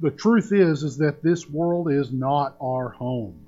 The 0.00 0.10
truth 0.10 0.50
is, 0.52 0.82
is 0.82 0.98
that 0.98 1.22
this 1.22 1.48
world 1.48 1.90
is 1.90 2.10
not 2.10 2.56
our 2.60 2.88
home. 2.88 3.46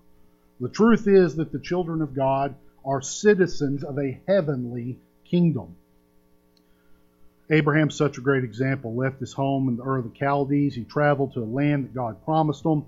The 0.61 0.69
truth 0.69 1.09
is 1.09 1.37
that 1.37 1.51
the 1.51 1.59
children 1.59 2.03
of 2.03 2.15
God 2.15 2.55
are 2.85 3.01
citizens 3.01 3.83
of 3.83 3.99
a 3.99 4.21
heavenly 4.27 4.99
kingdom. 5.25 5.77
Abraham's 7.49 7.97
such 7.97 8.19
a 8.19 8.21
great 8.21 8.45
example. 8.45 8.95
Left 8.95 9.19
his 9.19 9.33
home 9.33 9.69
in 9.69 9.77
the 9.77 9.83
Ur 9.83 9.99
of 9.99 10.05
the 10.05 10.19
Chaldees. 10.19 10.75
He 10.75 10.85
traveled 10.85 11.33
to 11.35 11.41
a 11.41 11.45
land 11.45 11.85
that 11.85 11.95
God 11.95 12.25
promised 12.25 12.65
him. 12.65 12.85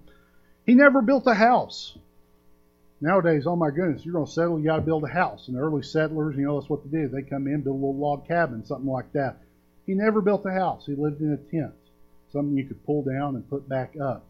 He 0.66 0.74
never 0.74 1.02
built 1.02 1.26
a 1.26 1.34
house. 1.34 1.96
Nowadays, 3.02 3.48
oh 3.48 3.56
my 3.56 3.70
goodness, 3.70 4.04
you're 4.04 4.14
going 4.14 4.26
to 4.26 4.30
settle, 4.30 4.60
you 4.60 4.66
got 4.66 4.76
to 4.76 4.82
build 4.82 5.02
a 5.02 5.08
house. 5.08 5.48
And 5.48 5.56
the 5.56 5.60
early 5.60 5.82
settlers, 5.82 6.36
you 6.36 6.44
know, 6.44 6.60
that's 6.60 6.70
what 6.70 6.84
they 6.84 6.98
did. 6.98 7.10
They 7.10 7.22
come 7.22 7.48
in, 7.48 7.62
build 7.62 7.74
a 7.74 7.84
little 7.84 7.96
log 7.96 8.28
cabin, 8.28 8.64
something 8.64 8.88
like 8.88 9.12
that. 9.12 9.38
He 9.86 9.94
never 9.94 10.20
built 10.20 10.46
a 10.46 10.52
house. 10.52 10.86
He 10.86 10.94
lived 10.94 11.20
in 11.20 11.32
a 11.32 11.36
tent, 11.36 11.74
something 12.32 12.56
you 12.56 12.64
could 12.64 12.86
pull 12.86 13.02
down 13.02 13.34
and 13.34 13.50
put 13.50 13.68
back 13.68 13.96
up. 14.00 14.24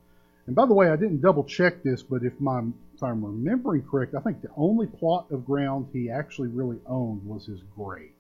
And 0.47 0.57
by 0.57 0.65
the 0.65 0.73
way, 0.73 0.89
I 0.89 0.97
didn't 0.97 1.21
double 1.21 1.45
check 1.45 1.83
this, 1.83 2.03
but 2.03 2.25
if 2.25 2.33
my 2.41 2.63
if 2.95 3.03
I'm 3.03 3.23
remembering 3.23 3.83
correct, 3.83 4.15
I 4.15 4.21
think 4.21 4.41
the 4.41 4.49
only 4.57 4.87
plot 4.87 5.27
of 5.31 5.45
ground 5.45 5.89
he 5.93 6.11
actually 6.11 6.49
really 6.49 6.79
owned 6.87 7.27
was 7.27 7.45
his 7.45 7.61
grave. 7.77 8.13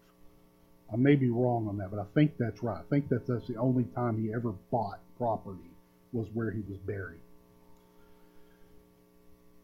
I 0.92 0.97
may 0.97 1.16
be 1.16 1.30
wrong 1.30 1.66
on 1.66 1.78
that, 1.78 1.90
but 1.90 1.99
I 1.99 2.04
think 2.14 2.37
that's 2.37 2.62
right. 2.62 2.78
I 2.78 2.90
think 2.90 3.09
that 3.09 3.26
that's 3.26 3.49
the 3.49 3.56
only 3.56 3.85
time 3.85 4.23
he 4.23 4.35
ever 4.35 4.52
bought 4.71 5.00
property 5.16 5.71
was 6.12 6.28
where 6.35 6.50
he 6.50 6.61
was 6.68 6.78
buried. 6.78 7.21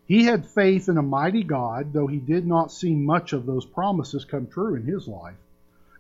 He 0.09 0.25
had 0.25 0.47
faith 0.47 0.89
in 0.89 0.97
a 0.97 1.03
mighty 1.03 1.45
God, 1.45 1.93
though 1.93 2.07
he 2.07 2.17
did 2.17 2.47
not 2.47 2.73
see 2.73 2.95
much 2.95 3.35
of 3.35 3.45
those 3.45 3.67
promises 3.67 4.25
come 4.25 4.47
true 4.47 4.75
in 4.75 4.85
his 4.85 5.07
life. 5.07 5.37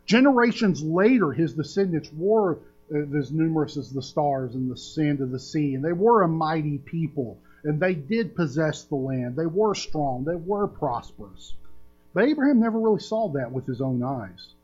Generations 0.07 0.83
later, 0.83 1.31
his 1.33 1.53
descendants 1.53 2.11
were 2.17 2.59
uh, 2.91 3.19
as 3.19 3.31
numerous 3.31 3.77
as 3.77 3.93
the 3.93 4.01
stars 4.01 4.55
and 4.55 4.71
the 4.71 4.79
sand 4.79 5.21
of 5.21 5.31
the 5.31 5.39
sea, 5.39 5.75
and 5.75 5.85
they 5.85 5.93
were 5.93 6.23
a 6.23 6.29
mighty 6.29 6.79
people, 6.79 7.37
and 7.65 7.79
they 7.79 7.95
did 7.95 8.35
possess 8.35 8.83
the 8.85 8.97
land. 8.97 9.37
They 9.37 9.45
were 9.45 9.75
strong, 9.75 10.25
they 10.25 10.37
were 10.37 10.67
prosperous. 10.67 11.53
But 12.15 12.25
Abraham 12.25 12.61
never 12.61 12.79
really 12.79 13.01
saw 13.01 13.29
that 13.33 13.53
with 13.53 13.67
his 13.67 13.83
own 13.83 14.03
eyes. 14.03 14.55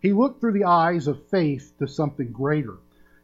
He 0.00 0.12
looked 0.12 0.40
through 0.40 0.52
the 0.52 0.66
eyes 0.66 1.08
of 1.08 1.26
faith 1.26 1.72
to 1.80 1.88
something 1.88 2.30
greater. 2.30 2.76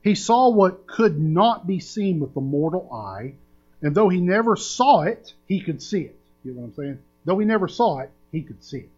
He 0.02 0.16
saw 0.16 0.50
what 0.50 0.88
could 0.88 1.20
not 1.20 1.68
be 1.68 1.78
seen 1.78 2.18
with 2.18 2.35
the 2.35 2.40
mortal 2.40 2.92
eye 2.92 3.35
and 3.82 3.94
though 3.94 4.08
he 4.08 4.20
never 4.20 4.56
saw 4.56 5.02
it, 5.02 5.32
he 5.47 5.61
could 5.61 5.80
see 5.80 6.02
it. 6.02 6.18
You 6.44 6.54
know 6.54 6.62
what 6.62 6.66
I'm 6.68 6.75
saying? 6.75 6.99
Though 7.25 7.38
he 7.38 7.47
never 7.47 7.68
saw 7.68 8.00
it, 8.00 8.11
he 8.32 8.42
could 8.42 8.62
see 8.62 8.78
it. 8.78 8.90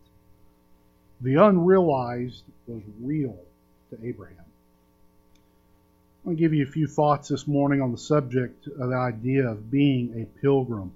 The 1.21 1.35
unrealized 1.35 2.45
was 2.67 2.83
real 3.01 3.37
to 3.91 4.07
Abraham. 4.07 4.37
To 6.27 6.35
give 6.35 6.55
you 6.55 6.63
a 6.65 6.71
few 6.71 6.87
thoughts 6.87 7.29
this 7.29 7.47
morning 7.47 7.83
on 7.83 7.93
the 7.93 7.99
subject 7.99 8.67
of 8.67 8.91
the 8.91 8.97
idea 8.97 9.49
of 9.49 9.71
being 9.71 10.23
a 10.23 10.41
pilgrim. 10.41 10.93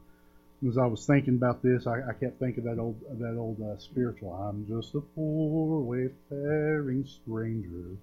As 0.67 0.79
I 0.79 0.87
was 0.87 1.05
thinking 1.05 1.35
about 1.35 1.63
this, 1.63 1.87
I, 1.87 2.09
I 2.09 2.13
kept 2.15 2.39
thinking 2.39 2.65
that 2.65 2.79
old 2.79 2.99
that 3.19 3.37
old 3.37 3.61
uh, 3.61 3.77
spiritual. 3.79 4.33
I'm 4.33 4.67
just 4.67 4.95
a 4.95 5.01
poor 5.01 5.81
wayfaring 5.81 7.05
stranger 7.05 7.99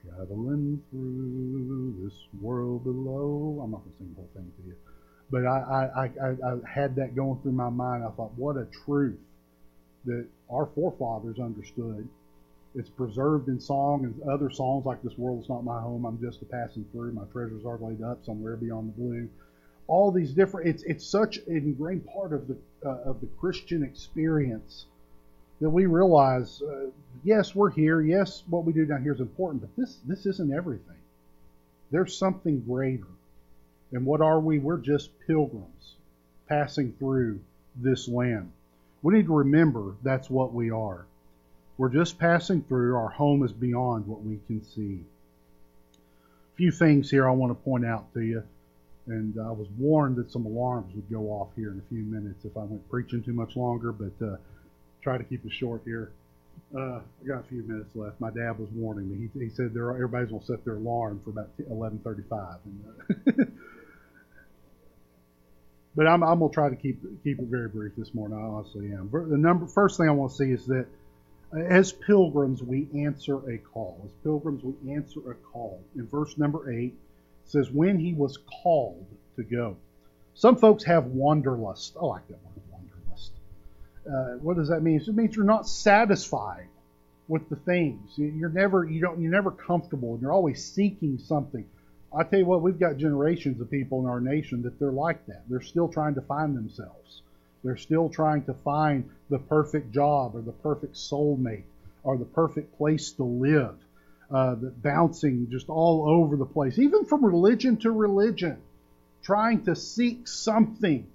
traveling 0.00 0.82
through 0.90 2.04
this 2.04 2.14
world 2.40 2.84
below. 2.84 3.60
I'm 3.62 3.72
not 3.72 3.82
going 3.82 3.92
to 3.92 3.98
sing 3.98 4.10
the 4.10 4.16
whole 4.16 4.30
thing 4.34 4.52
to 4.56 4.68
you. 4.68 4.76
But 5.30 5.44
I, 5.44 5.90
I, 5.96 6.02
I, 6.24 6.28
I 6.28 6.56
had 6.68 6.96
that 6.96 7.16
going 7.16 7.40
through 7.40 7.52
my 7.52 7.68
mind. 7.68 8.04
I 8.04 8.10
thought, 8.10 8.32
what 8.36 8.56
a 8.56 8.66
truth 8.84 9.18
that 10.04 10.26
our 10.50 10.66
forefathers 10.66 11.38
understood. 11.38 12.08
It's 12.76 12.90
preserved 12.90 13.48
in 13.48 13.58
song 13.58 14.04
and 14.04 14.28
other 14.28 14.50
songs 14.50 14.84
like 14.84 15.02
"This 15.02 15.16
World 15.16 15.42
Is 15.42 15.48
Not 15.48 15.64
My 15.64 15.80
Home." 15.80 16.04
I'm 16.04 16.20
just 16.20 16.42
a 16.42 16.44
passing 16.44 16.84
through. 16.92 17.12
My 17.12 17.24
treasures 17.32 17.64
are 17.64 17.78
laid 17.78 18.02
up 18.02 18.24
somewhere 18.24 18.56
beyond 18.56 18.88
the 18.88 19.00
blue. 19.00 19.28
All 19.88 20.10
these 20.12 20.32
different. 20.32 20.68
It's 20.68 20.82
it's 20.82 21.06
such 21.06 21.38
an 21.38 21.56
ingrained 21.56 22.06
part 22.06 22.32
of 22.32 22.46
the 22.48 22.56
uh, 22.84 23.10
of 23.10 23.20
the 23.20 23.28
Christian 23.40 23.82
experience 23.82 24.84
that 25.60 25.70
we 25.70 25.86
realize. 25.86 26.60
Uh, 26.60 26.90
yes, 27.24 27.54
we're 27.54 27.70
here. 27.70 28.02
Yes, 28.02 28.42
what 28.48 28.64
we 28.64 28.74
do 28.74 28.84
down 28.84 29.02
here 29.02 29.14
is 29.14 29.20
important, 29.20 29.62
but 29.62 29.74
this 29.76 29.96
this 30.06 30.26
isn't 30.26 30.52
everything. 30.52 31.00
There's 31.90 32.16
something 32.16 32.60
greater. 32.60 33.06
And 33.92 34.04
what 34.04 34.20
are 34.20 34.40
we? 34.40 34.58
We're 34.58 34.78
just 34.78 35.10
pilgrims 35.26 35.94
passing 36.48 36.92
through 36.98 37.40
this 37.76 38.08
land. 38.08 38.52
We 39.02 39.14
need 39.14 39.26
to 39.26 39.34
remember 39.34 39.94
that's 40.02 40.30
what 40.30 40.52
we 40.52 40.70
are. 40.70 41.06
We're 41.78 41.90
just 41.90 42.18
passing 42.18 42.62
through. 42.62 42.96
Our 42.96 43.08
home 43.08 43.44
is 43.44 43.52
beyond 43.52 44.06
what 44.06 44.22
we 44.22 44.40
can 44.46 44.64
see. 44.64 45.00
A 45.94 46.56
few 46.56 46.72
things 46.72 47.10
here 47.10 47.28
I 47.28 47.32
want 47.32 47.50
to 47.50 47.64
point 47.64 47.84
out 47.84 48.12
to 48.14 48.20
you. 48.20 48.42
And 49.06 49.38
I 49.38 49.52
was 49.52 49.68
warned 49.78 50.16
that 50.16 50.32
some 50.32 50.46
alarms 50.46 50.92
would 50.94 51.08
go 51.10 51.30
off 51.30 51.48
here 51.54 51.70
in 51.70 51.78
a 51.78 51.88
few 51.88 52.02
minutes 52.02 52.44
if 52.44 52.56
I 52.56 52.64
went 52.64 52.88
preaching 52.90 53.22
too 53.22 53.34
much 53.34 53.54
longer, 53.54 53.92
but 53.92 54.26
uh, 54.26 54.36
try 55.02 55.16
to 55.16 55.22
keep 55.22 55.44
it 55.44 55.52
short 55.52 55.82
here. 55.84 56.10
Uh, 56.74 56.98
I 56.98 57.26
got 57.26 57.40
a 57.40 57.48
few 57.48 57.62
minutes 57.62 57.90
left. 57.94 58.20
My 58.20 58.30
dad 58.30 58.58
was 58.58 58.68
warning 58.74 59.08
me. 59.08 59.30
He, 59.32 59.44
he 59.44 59.50
said 59.50 59.76
everybody's 59.76 60.30
going 60.30 60.40
to 60.40 60.46
set 60.46 60.64
their 60.64 60.74
alarm 60.74 61.20
for 61.22 61.30
about 61.30 61.56
11:35. 61.58 62.58
And, 62.64 62.84
uh, 63.28 63.44
but 65.96 66.06
I'm, 66.06 66.22
I'm 66.22 66.38
gonna 66.38 66.52
try 66.52 66.68
to 66.68 66.76
keep 66.76 67.00
keep 67.24 67.38
it 67.38 67.46
very 67.46 67.68
brief 67.68 67.92
this 67.96 68.14
morning. 68.14 68.38
I 68.38 68.42
honestly 68.42 68.92
am. 68.92 69.08
The 69.10 69.38
number 69.38 69.66
first 69.66 69.96
thing 69.96 70.08
I 70.08 70.12
want 70.12 70.32
to 70.32 70.36
see 70.36 70.52
is 70.52 70.66
that 70.66 70.86
uh, 71.54 71.60
as 71.60 71.90
pilgrims 71.90 72.62
we 72.62 72.88
answer 72.94 73.38
a 73.50 73.58
call. 73.58 74.00
As 74.04 74.10
pilgrims 74.22 74.62
we 74.62 74.92
answer 74.92 75.30
a 75.30 75.34
call. 75.34 75.82
In 75.96 76.06
verse 76.06 76.36
number 76.36 76.70
eight 76.70 76.94
says, 77.46 77.70
"When 77.70 77.98
he 77.98 78.12
was 78.12 78.38
called 78.62 79.06
to 79.36 79.42
go." 79.42 79.76
Some 80.34 80.56
folks 80.56 80.84
have 80.84 81.06
wanderlust. 81.06 81.96
I 81.98 82.04
like 82.04 82.28
that 82.28 82.38
word, 82.44 82.62
wanderlust. 82.70 83.32
Uh, 84.06 84.38
what 84.42 84.56
does 84.56 84.68
that 84.68 84.82
mean? 84.82 85.00
It 85.00 85.14
means 85.14 85.34
you're 85.34 85.46
not 85.46 85.66
satisfied 85.66 86.68
with 87.26 87.48
the 87.48 87.56
things. 87.56 88.12
You're 88.16 88.50
never 88.50 88.84
you 88.84 89.00
don't 89.00 89.18
you're 89.20 89.32
never 89.32 89.50
comfortable, 89.50 90.12
and 90.12 90.20
you're 90.20 90.32
always 90.32 90.62
seeking 90.62 91.18
something. 91.18 91.66
I 92.16 92.24
tell 92.24 92.38
you 92.38 92.46
what, 92.46 92.62
we've 92.62 92.78
got 92.78 92.96
generations 92.96 93.60
of 93.60 93.70
people 93.70 94.00
in 94.00 94.06
our 94.06 94.20
nation 94.20 94.62
that 94.62 94.78
they're 94.78 94.90
like 94.90 95.26
that. 95.26 95.42
They're 95.50 95.60
still 95.60 95.88
trying 95.88 96.14
to 96.14 96.22
find 96.22 96.56
themselves. 96.56 97.20
They're 97.62 97.76
still 97.76 98.08
trying 98.08 98.44
to 98.44 98.54
find 98.54 99.10
the 99.28 99.38
perfect 99.38 99.92
job 99.92 100.34
or 100.34 100.40
the 100.40 100.52
perfect 100.52 100.94
soulmate 100.94 101.64
or 102.02 102.16
the 102.16 102.24
perfect 102.24 102.78
place 102.78 103.10
to 103.12 103.24
live. 103.24 103.74
Uh, 104.30 104.54
bouncing 104.54 105.48
just 105.50 105.68
all 105.68 106.08
over 106.08 106.36
the 106.36 106.46
place, 106.46 106.78
even 106.78 107.04
from 107.04 107.24
religion 107.24 107.76
to 107.76 107.92
religion, 107.92 108.56
trying 109.22 109.62
to 109.64 109.76
seek 109.76 110.26
something. 110.26 111.06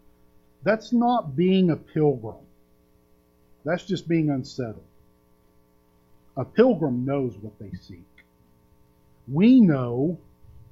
That's 0.64 0.94
not 0.94 1.36
being 1.36 1.72
a 1.72 1.76
pilgrim. 1.76 2.38
That's 3.66 3.86
just 3.86 4.08
being 4.08 4.30
unsettled. 4.30 4.86
A 6.38 6.46
pilgrim 6.46 7.06
knows 7.06 7.36
what 7.38 7.60
they 7.60 7.72
seek. 7.82 8.06
We 9.28 9.60
know 9.60 10.18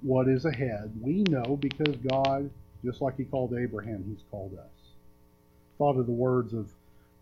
what 0.01 0.27
is 0.27 0.45
ahead. 0.45 0.91
We 1.01 1.23
know 1.23 1.57
because 1.57 1.95
God, 1.97 2.49
just 2.83 3.01
like 3.01 3.17
He 3.17 3.25
called 3.25 3.53
Abraham, 3.53 4.03
He's 4.07 4.23
called 4.31 4.57
us. 4.57 4.93
Thought 5.77 5.97
of 5.97 6.05
the 6.05 6.11
words 6.11 6.53
of 6.53 6.69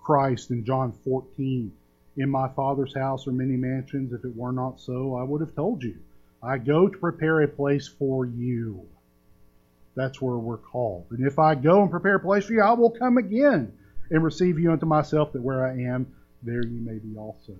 Christ 0.01 0.51
in 0.51 0.63
John 0.63 0.93
14 1.03 1.71
In 2.17 2.29
my 2.29 2.47
Father's 2.49 2.95
house 2.95 3.27
are 3.27 3.31
many 3.31 3.55
mansions. 3.57 4.13
If 4.13 4.23
it 4.23 4.35
were 4.35 4.51
not 4.51 4.79
so, 4.79 5.15
I 5.15 5.23
would 5.23 5.41
have 5.41 5.55
told 5.55 5.83
you. 5.83 5.97
I 6.41 6.57
go 6.57 6.87
to 6.87 6.97
prepare 6.97 7.41
a 7.41 7.47
place 7.47 7.87
for 7.87 8.25
you. 8.25 8.85
That's 9.95 10.21
where 10.21 10.37
we're 10.37 10.57
called. 10.57 11.07
And 11.09 11.25
if 11.25 11.39
I 11.39 11.55
go 11.55 11.81
and 11.81 11.89
prepare 11.89 12.15
a 12.15 12.19
place 12.19 12.45
for 12.45 12.53
you, 12.53 12.61
I 12.61 12.73
will 12.73 12.91
come 12.91 13.17
again 13.17 13.73
and 14.11 14.23
receive 14.23 14.59
you 14.59 14.71
unto 14.71 14.85
myself, 14.85 15.33
that 15.33 15.41
where 15.41 15.65
I 15.65 15.73
am, 15.81 16.13
there 16.43 16.65
you 16.65 16.79
may 16.79 16.99
be 16.99 17.17
also. 17.17 17.55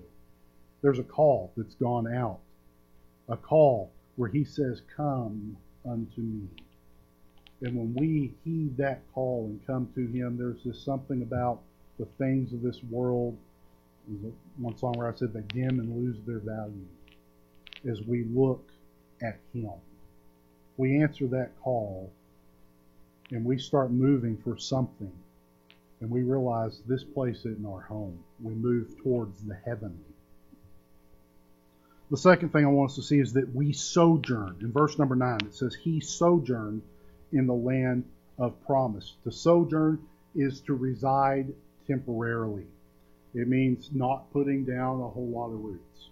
There's 0.80 1.00
a 1.00 1.04
call 1.04 1.52
that's 1.56 1.74
gone 1.74 2.06
out. 2.12 2.38
A 3.28 3.36
call 3.36 3.90
where 4.18 4.28
he 4.28 4.44
says, 4.44 4.82
Come 4.96 5.56
unto 5.88 6.20
me. 6.20 6.48
And 7.62 7.76
when 7.76 7.94
we 7.94 8.34
heed 8.44 8.76
that 8.76 9.00
call 9.14 9.46
and 9.46 9.64
come 9.66 9.88
to 9.94 10.06
him, 10.06 10.36
there's 10.36 10.62
just 10.62 10.84
something 10.84 11.22
about 11.22 11.60
the 11.98 12.06
things 12.18 12.52
of 12.52 12.60
this 12.60 12.82
world. 12.90 13.36
One 14.56 14.76
song 14.76 14.94
where 14.96 15.10
I 15.10 15.14
said 15.14 15.32
they 15.32 15.42
dim 15.54 15.78
and 15.78 16.04
lose 16.04 16.16
their 16.26 16.40
value 16.40 16.86
as 17.88 18.02
we 18.02 18.24
look 18.24 18.68
at 19.22 19.38
him. 19.52 19.70
We 20.76 21.00
answer 21.00 21.26
that 21.28 21.50
call 21.62 22.10
and 23.30 23.44
we 23.44 23.58
start 23.58 23.90
moving 23.92 24.36
for 24.42 24.56
something 24.56 25.12
and 26.00 26.10
we 26.10 26.22
realize 26.22 26.80
this 26.86 27.04
place 27.04 27.40
isn't 27.40 27.66
our 27.66 27.82
home. 27.82 28.18
We 28.42 28.54
move 28.54 28.96
towards 29.02 29.42
the 29.44 29.58
heavenly. 29.64 30.07
The 32.10 32.16
second 32.16 32.50
thing 32.50 32.64
I 32.64 32.68
want 32.68 32.90
us 32.90 32.96
to 32.96 33.02
see 33.02 33.18
is 33.18 33.34
that 33.34 33.54
we 33.54 33.72
sojourn. 33.72 34.56
In 34.60 34.72
verse 34.72 34.98
number 34.98 35.14
9, 35.14 35.40
it 35.44 35.54
says, 35.54 35.74
He 35.74 36.00
sojourned 36.00 36.82
in 37.32 37.46
the 37.46 37.54
land 37.54 38.04
of 38.38 38.54
promise. 38.64 39.14
To 39.24 39.30
sojourn 39.30 40.00
is 40.34 40.60
to 40.62 40.74
reside 40.74 41.52
temporarily. 41.86 42.64
It 43.34 43.46
means 43.46 43.90
not 43.92 44.32
putting 44.32 44.64
down 44.64 45.00
a 45.00 45.08
whole 45.08 45.28
lot 45.28 45.48
of 45.48 45.62
roots. 45.62 46.08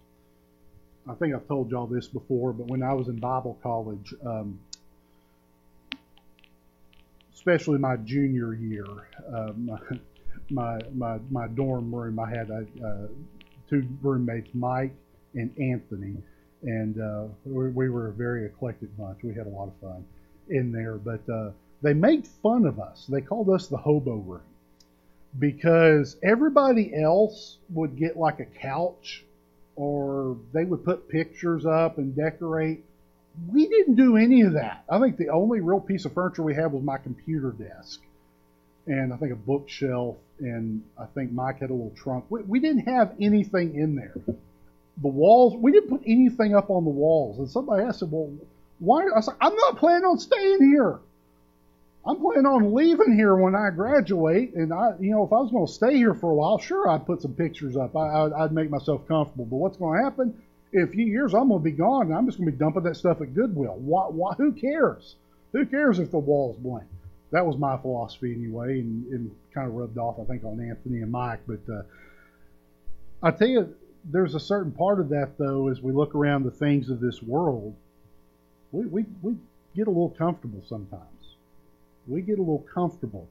I 1.09 1.15
think 1.15 1.35
I've 1.35 1.49
told 1.49 1.71
y'all 1.71 1.87
this 1.87 2.09
before, 2.09 2.53
but 2.53 2.67
when 2.67 2.83
I 2.83 2.93
was 2.93 3.09
in 3.09 3.17
Bible 3.17 3.59
college, 3.63 4.13
um, 4.25 4.59
especially 7.33 7.79
my 7.79 7.97
junior 7.97 8.53
year, 8.53 8.85
my, 9.57 9.79
my, 10.51 10.79
my 10.95 11.19
my 11.31 11.47
dorm 11.47 11.95
room, 11.95 12.19
I 12.19 12.29
had 12.29 12.51
a, 12.51 12.67
uh, 12.85 13.07
two 13.69 13.87
roommates, 14.03 14.51
Mike 14.53 14.93
and 15.37 15.51
Anthony, 15.59 16.17
and 16.63 17.01
uh, 17.01 17.25
we, 17.45 17.69
we, 17.69 17.91
were 17.91 18.09
a 18.09 18.13
very 18.13 18.47
eclectic 18.47 18.97
bunch. 18.97 19.19
We 19.23 19.35
had 19.35 19.47
a 19.47 19.51
lot 19.51 19.69
of 19.69 19.75
fun 19.81 20.05
in 20.49 20.73
there, 20.73 20.97
but 20.97 21.29
uh, 21.33 21.51
they 21.83 21.95
made 21.95 22.27
fun 22.27 22.67
of 22.67 22.81
us. 22.81 23.07
They 23.09 23.21
called 23.21 23.51
us 23.51 23.69
the 23.69 23.77
hobo 23.77 24.17
room 24.17 24.41
because 25.39 26.17
everybody 26.23 26.95
else 26.95 27.59
would 27.71 27.97
get 27.97 28.17
like 28.17 28.41
a 28.41 28.47
couch 28.47 29.25
or 29.77 30.39
they 30.53 30.65
would 30.65 30.85
put 30.85 31.09
pictures 31.09 31.67
up 31.67 31.99
and 31.99 32.17
decorate. 32.17 32.83
We 33.53 33.69
didn't 33.69 33.97
do 33.97 34.17
any 34.17 34.41
of 34.43 34.55
that. 34.55 34.85
I 34.89 34.99
think 34.99 35.19
the 35.19 35.29
only 35.29 35.61
real 35.61 35.81
piece 35.81 36.07
of 36.07 36.15
furniture 36.15 36.43
we 36.43 36.55
had 36.55 36.73
was 36.73 36.83
my 36.83 36.97
computer 36.97 37.51
desk 37.51 38.01
and 38.87 39.13
I 39.13 39.17
think 39.17 39.33
a 39.33 39.37
bookshelf 39.37 40.17
and 40.39 40.83
I 40.99 41.07
think 41.07 41.33
Mike 41.33 41.61
had 41.61 41.71
a 41.71 41.75
little 41.75 41.95
trunk. 41.97 42.25
We, 42.31 42.43
we 42.43 42.61
didn't 42.61 42.87
have 42.87 43.15
anything 43.21 43.75
in 43.75 43.97
there. 43.97 44.15
The 45.03 45.09
walls, 45.09 45.55
we 45.57 45.73
didn't 45.73 45.91
put 45.91 46.03
anything 46.07 46.55
up 46.55 46.71
on 46.71 46.85
the 46.85 46.91
walls. 46.91 47.39
And 47.39 47.51
somebody 47.51 47.85
asked, 47.85 48.03
me, 48.03 48.09
well, 48.11 48.33
why? 48.79 49.05
I 49.15 49.21
said, 49.21 49.35
I'm 49.41 49.55
not 49.55 49.77
planning 49.79 50.05
on 50.05 50.19
staying 50.19 50.63
here. 50.63 50.99
I'm 52.07 52.21
planning 52.21 52.47
on 52.47 52.73
leaving 52.73 53.17
here 53.17 53.35
when 53.35 53.57
I 53.57 53.71
graduate, 53.71 54.55
and 54.55 54.73
I, 54.73 54.93
you 55.01 55.11
know, 55.11 55.25
if 55.25 55.33
I 55.33 55.39
was 55.39 55.51
going 55.51 55.67
to 55.67 55.73
stay 55.73 55.97
here 55.97 56.15
for 56.15 56.31
a 56.31 56.35
while, 56.35 56.59
sure, 56.59 56.89
I'd 56.89 57.05
put 57.05 57.21
some 57.21 57.35
pictures 57.35 57.77
up. 57.77 57.97
I, 57.97 58.43
would 58.43 58.53
make 58.53 58.71
myself 58.71 59.09
comfortable. 59.09 59.45
But 59.45 59.57
what's 59.57 59.77
going 59.77 59.99
to 59.99 60.05
happen? 60.05 60.43
In 60.73 60.83
a 60.83 60.87
few 60.87 61.05
years, 61.05 61.35
I'm 61.35 61.49
going 61.49 61.61
to 61.61 61.65
be 61.65 61.73
gone, 61.73 62.07
and 62.07 62.15
I'm 62.15 62.27
just 62.27 62.39
going 62.39 62.47
to 62.47 62.53
be 62.53 62.59
dumping 62.59 62.85
that 62.85 62.97
stuff 62.97 63.21
at 63.23 63.35
Goodwill. 63.35 63.77
Why, 63.79 64.05
why, 64.05 64.35
who 64.35 64.53
cares? 64.53 65.17
Who 65.53 65.67
cares 65.67 65.99
if 65.99 66.13
the 66.13 66.19
wall's 66.19 66.57
blank? 66.59 66.87
That 67.33 67.45
was 67.45 67.57
my 67.57 67.77
philosophy 67.77 68.33
anyway, 68.33 68.81
and, 68.81 69.07
and 69.13 69.37
kind 69.53 69.67
of 69.67 69.75
rubbed 69.75 69.99
off, 69.99 70.21
I 70.21 70.25
think, 70.25 70.45
on 70.45 70.61
Anthony 70.61 71.03
and 71.03 71.11
Mike. 71.11 71.41
But 71.49 71.61
uh, 71.73 71.83
I 73.21 73.33
tell 73.33 73.49
you, 73.49 73.75
there's 74.11 74.35
a 74.35 74.41
certain 74.41 74.73
part 74.73 75.01
of 75.01 75.09
that, 75.11 75.39
though, 75.39 75.69
as 75.69 75.83
we 75.83 75.93
look 75.93 76.15
around 76.15 76.45
the 76.45 76.51
things 76.51 76.91
of 76.91 77.01
this 77.01 77.23
world, 77.23 77.75
we, 78.73 78.87
we, 78.87 79.05
we 79.23 79.37
get 79.75 79.87
a 79.87 79.91
little 79.91 80.15
comfortable 80.17 80.63
sometimes 80.67 81.17
we 82.07 82.21
get 82.23 82.39
a 82.39 82.43
little 82.43 82.65
comfortable. 82.73 83.29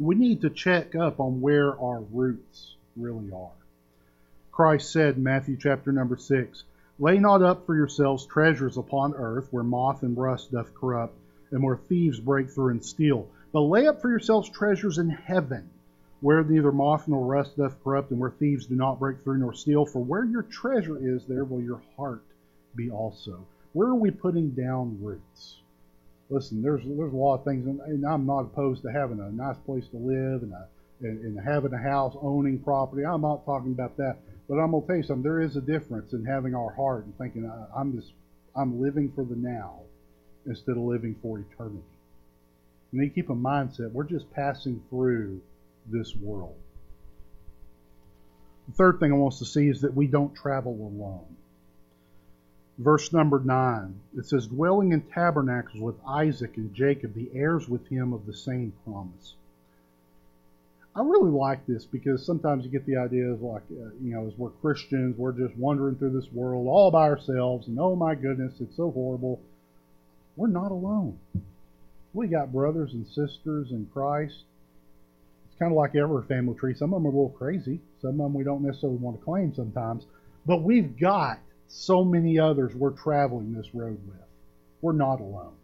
We 0.00 0.16
need 0.16 0.40
to 0.42 0.50
check 0.50 0.94
up 0.96 1.20
on 1.20 1.40
where 1.40 1.78
our 1.78 2.00
roots 2.00 2.74
really 2.96 3.30
are. 3.32 3.50
Christ 4.50 4.92
said 4.92 5.16
in 5.16 5.22
Matthew 5.22 5.56
chapter 5.56 5.92
number 5.92 6.16
6, 6.16 6.64
Lay 6.98 7.18
not 7.18 7.42
up 7.42 7.66
for 7.66 7.74
yourselves 7.74 8.26
treasures 8.26 8.76
upon 8.76 9.14
earth, 9.14 9.48
where 9.50 9.64
moth 9.64 10.02
and 10.02 10.16
rust 10.16 10.52
doth 10.52 10.74
corrupt, 10.74 11.14
and 11.50 11.62
where 11.62 11.76
thieves 11.76 12.20
break 12.20 12.50
through 12.50 12.68
and 12.70 12.84
steal. 12.84 13.28
But 13.52 13.62
lay 13.62 13.86
up 13.86 14.00
for 14.00 14.08
yourselves 14.08 14.48
treasures 14.48 14.98
in 14.98 15.08
heaven, 15.08 15.68
where 16.24 16.42
neither 16.42 16.72
moth 16.72 17.06
nor 17.06 17.24
rust 17.26 17.56
doth 17.56 17.76
corrupt, 17.84 18.10
and 18.10 18.18
where 18.18 18.30
thieves 18.30 18.66
do 18.66 18.74
not 18.74 18.98
break 18.98 19.20
through 19.22 19.38
nor 19.38 19.52
steal. 19.52 19.84
For 19.84 20.02
where 20.02 20.24
your 20.24 20.42
treasure 20.42 20.96
is, 20.96 21.26
there 21.26 21.44
will 21.44 21.60
your 21.60 21.82
heart 21.96 22.22
be 22.74 22.90
also. 22.90 23.44
Where 23.74 23.88
are 23.88 23.94
we 23.94 24.10
putting 24.10 24.50
down 24.50 24.98
roots? 25.02 25.60
listen, 26.30 26.62
there's 26.62 26.82
there's 26.84 27.12
a 27.12 27.16
lot 27.16 27.34
of 27.34 27.44
things, 27.44 27.66
and, 27.66 28.04
I'm 28.06 28.26
not 28.26 28.40
opposed 28.40 28.82
to 28.82 28.92
having 28.92 29.20
a 29.20 29.30
nice 29.30 29.58
place 29.66 29.86
to 29.88 29.96
live 29.96 30.42
and 30.42 30.52
a 30.52 30.66
and, 31.00 31.24
and 31.24 31.44
having 31.44 31.72
a 31.72 31.78
house, 31.78 32.16
owning 32.22 32.58
property. 32.58 33.04
I'm 33.04 33.20
not 33.20 33.44
talking 33.44 33.72
about 33.72 33.96
that, 33.98 34.16
but 34.48 34.54
I'm 34.54 34.70
gonna 34.70 34.86
tell 34.86 34.96
you 34.96 35.02
something. 35.02 35.22
There 35.22 35.42
is 35.42 35.56
a 35.56 35.60
difference 35.60 36.12
in 36.12 36.24
having 36.24 36.54
our 36.54 36.70
heart 36.70 37.04
and 37.04 37.16
thinking 37.18 37.50
I'm 37.76 37.98
just 37.98 38.12
I'm 38.56 38.80
living 38.80 39.12
for 39.14 39.24
the 39.24 39.36
now 39.36 39.80
instead 40.46 40.72
of 40.72 40.82
living 40.82 41.16
for 41.20 41.38
eternity. 41.38 41.82
You 42.92 43.00
need 43.00 43.08
to 43.08 43.14
keep 43.14 43.30
a 43.30 43.34
mindset. 43.34 43.92
We're 43.92 44.04
just 44.04 44.30
passing 44.32 44.82
through 44.88 45.40
this 45.90 46.14
world. 46.16 46.56
The 48.68 48.74
third 48.74 49.00
thing 49.00 49.12
I 49.12 49.16
want 49.16 49.34
us 49.34 49.38
to 49.40 49.44
see 49.44 49.68
is 49.68 49.82
that 49.82 49.94
we 49.94 50.06
don't 50.06 50.34
travel 50.34 50.72
alone 50.72 51.36
verse 52.78 53.12
number 53.12 53.40
9. 53.40 53.94
It 54.18 54.26
says, 54.26 54.46
Dwelling 54.46 54.92
in 54.92 55.02
tabernacles 55.02 55.80
with 55.80 55.96
Isaac 56.06 56.56
and 56.56 56.74
Jacob, 56.74 57.14
the 57.14 57.30
heirs 57.34 57.68
with 57.68 57.86
him 57.88 58.12
of 58.12 58.26
the 58.26 58.34
same 58.34 58.72
promise. 58.84 59.34
I 60.96 61.00
really 61.00 61.30
like 61.30 61.66
this 61.66 61.84
because 61.84 62.24
sometimes 62.24 62.64
you 62.64 62.70
get 62.70 62.86
the 62.86 62.96
idea 62.96 63.26
of 63.26 63.42
like, 63.42 63.62
uh, 63.72 63.90
you 64.00 64.14
know, 64.14 64.26
as 64.28 64.38
we're 64.38 64.50
Christians, 64.50 65.18
we're 65.18 65.32
just 65.32 65.56
wandering 65.56 65.96
through 65.96 66.18
this 66.18 66.32
world 66.32 66.68
all 66.68 66.92
by 66.92 67.08
ourselves, 67.08 67.66
and 67.66 67.78
oh 67.80 67.96
my 67.96 68.14
goodness, 68.14 68.54
it's 68.60 68.76
so 68.76 68.92
horrible. 68.92 69.40
We're 70.36 70.46
not 70.46 70.70
alone. 70.70 71.18
We 72.12 72.28
got 72.28 72.52
brothers 72.52 72.92
and 72.92 73.06
sisters 73.08 73.72
in 73.72 73.88
Christ. 73.92 74.44
It's 75.54 75.60
kind 75.60 75.70
of 75.70 75.76
like 75.76 75.94
every 75.94 76.24
family 76.24 76.56
tree. 76.56 76.74
Some 76.74 76.92
of 76.92 77.00
them 77.00 77.06
are 77.06 77.14
a 77.14 77.16
little 77.16 77.36
crazy. 77.38 77.78
Some 78.02 78.10
of 78.10 78.18
them 78.18 78.34
we 78.34 78.42
don't 78.42 78.64
necessarily 78.64 78.98
want 78.98 79.20
to 79.20 79.24
claim 79.24 79.54
sometimes. 79.54 80.04
But 80.44 80.62
we've 80.62 80.98
got 80.98 81.38
so 81.68 82.04
many 82.04 82.40
others 82.40 82.74
we're 82.74 82.90
traveling 82.90 83.52
this 83.52 83.72
road 83.72 84.00
with. 84.08 84.16
We're 84.82 84.94
not 84.94 85.20
alone. 85.20 85.54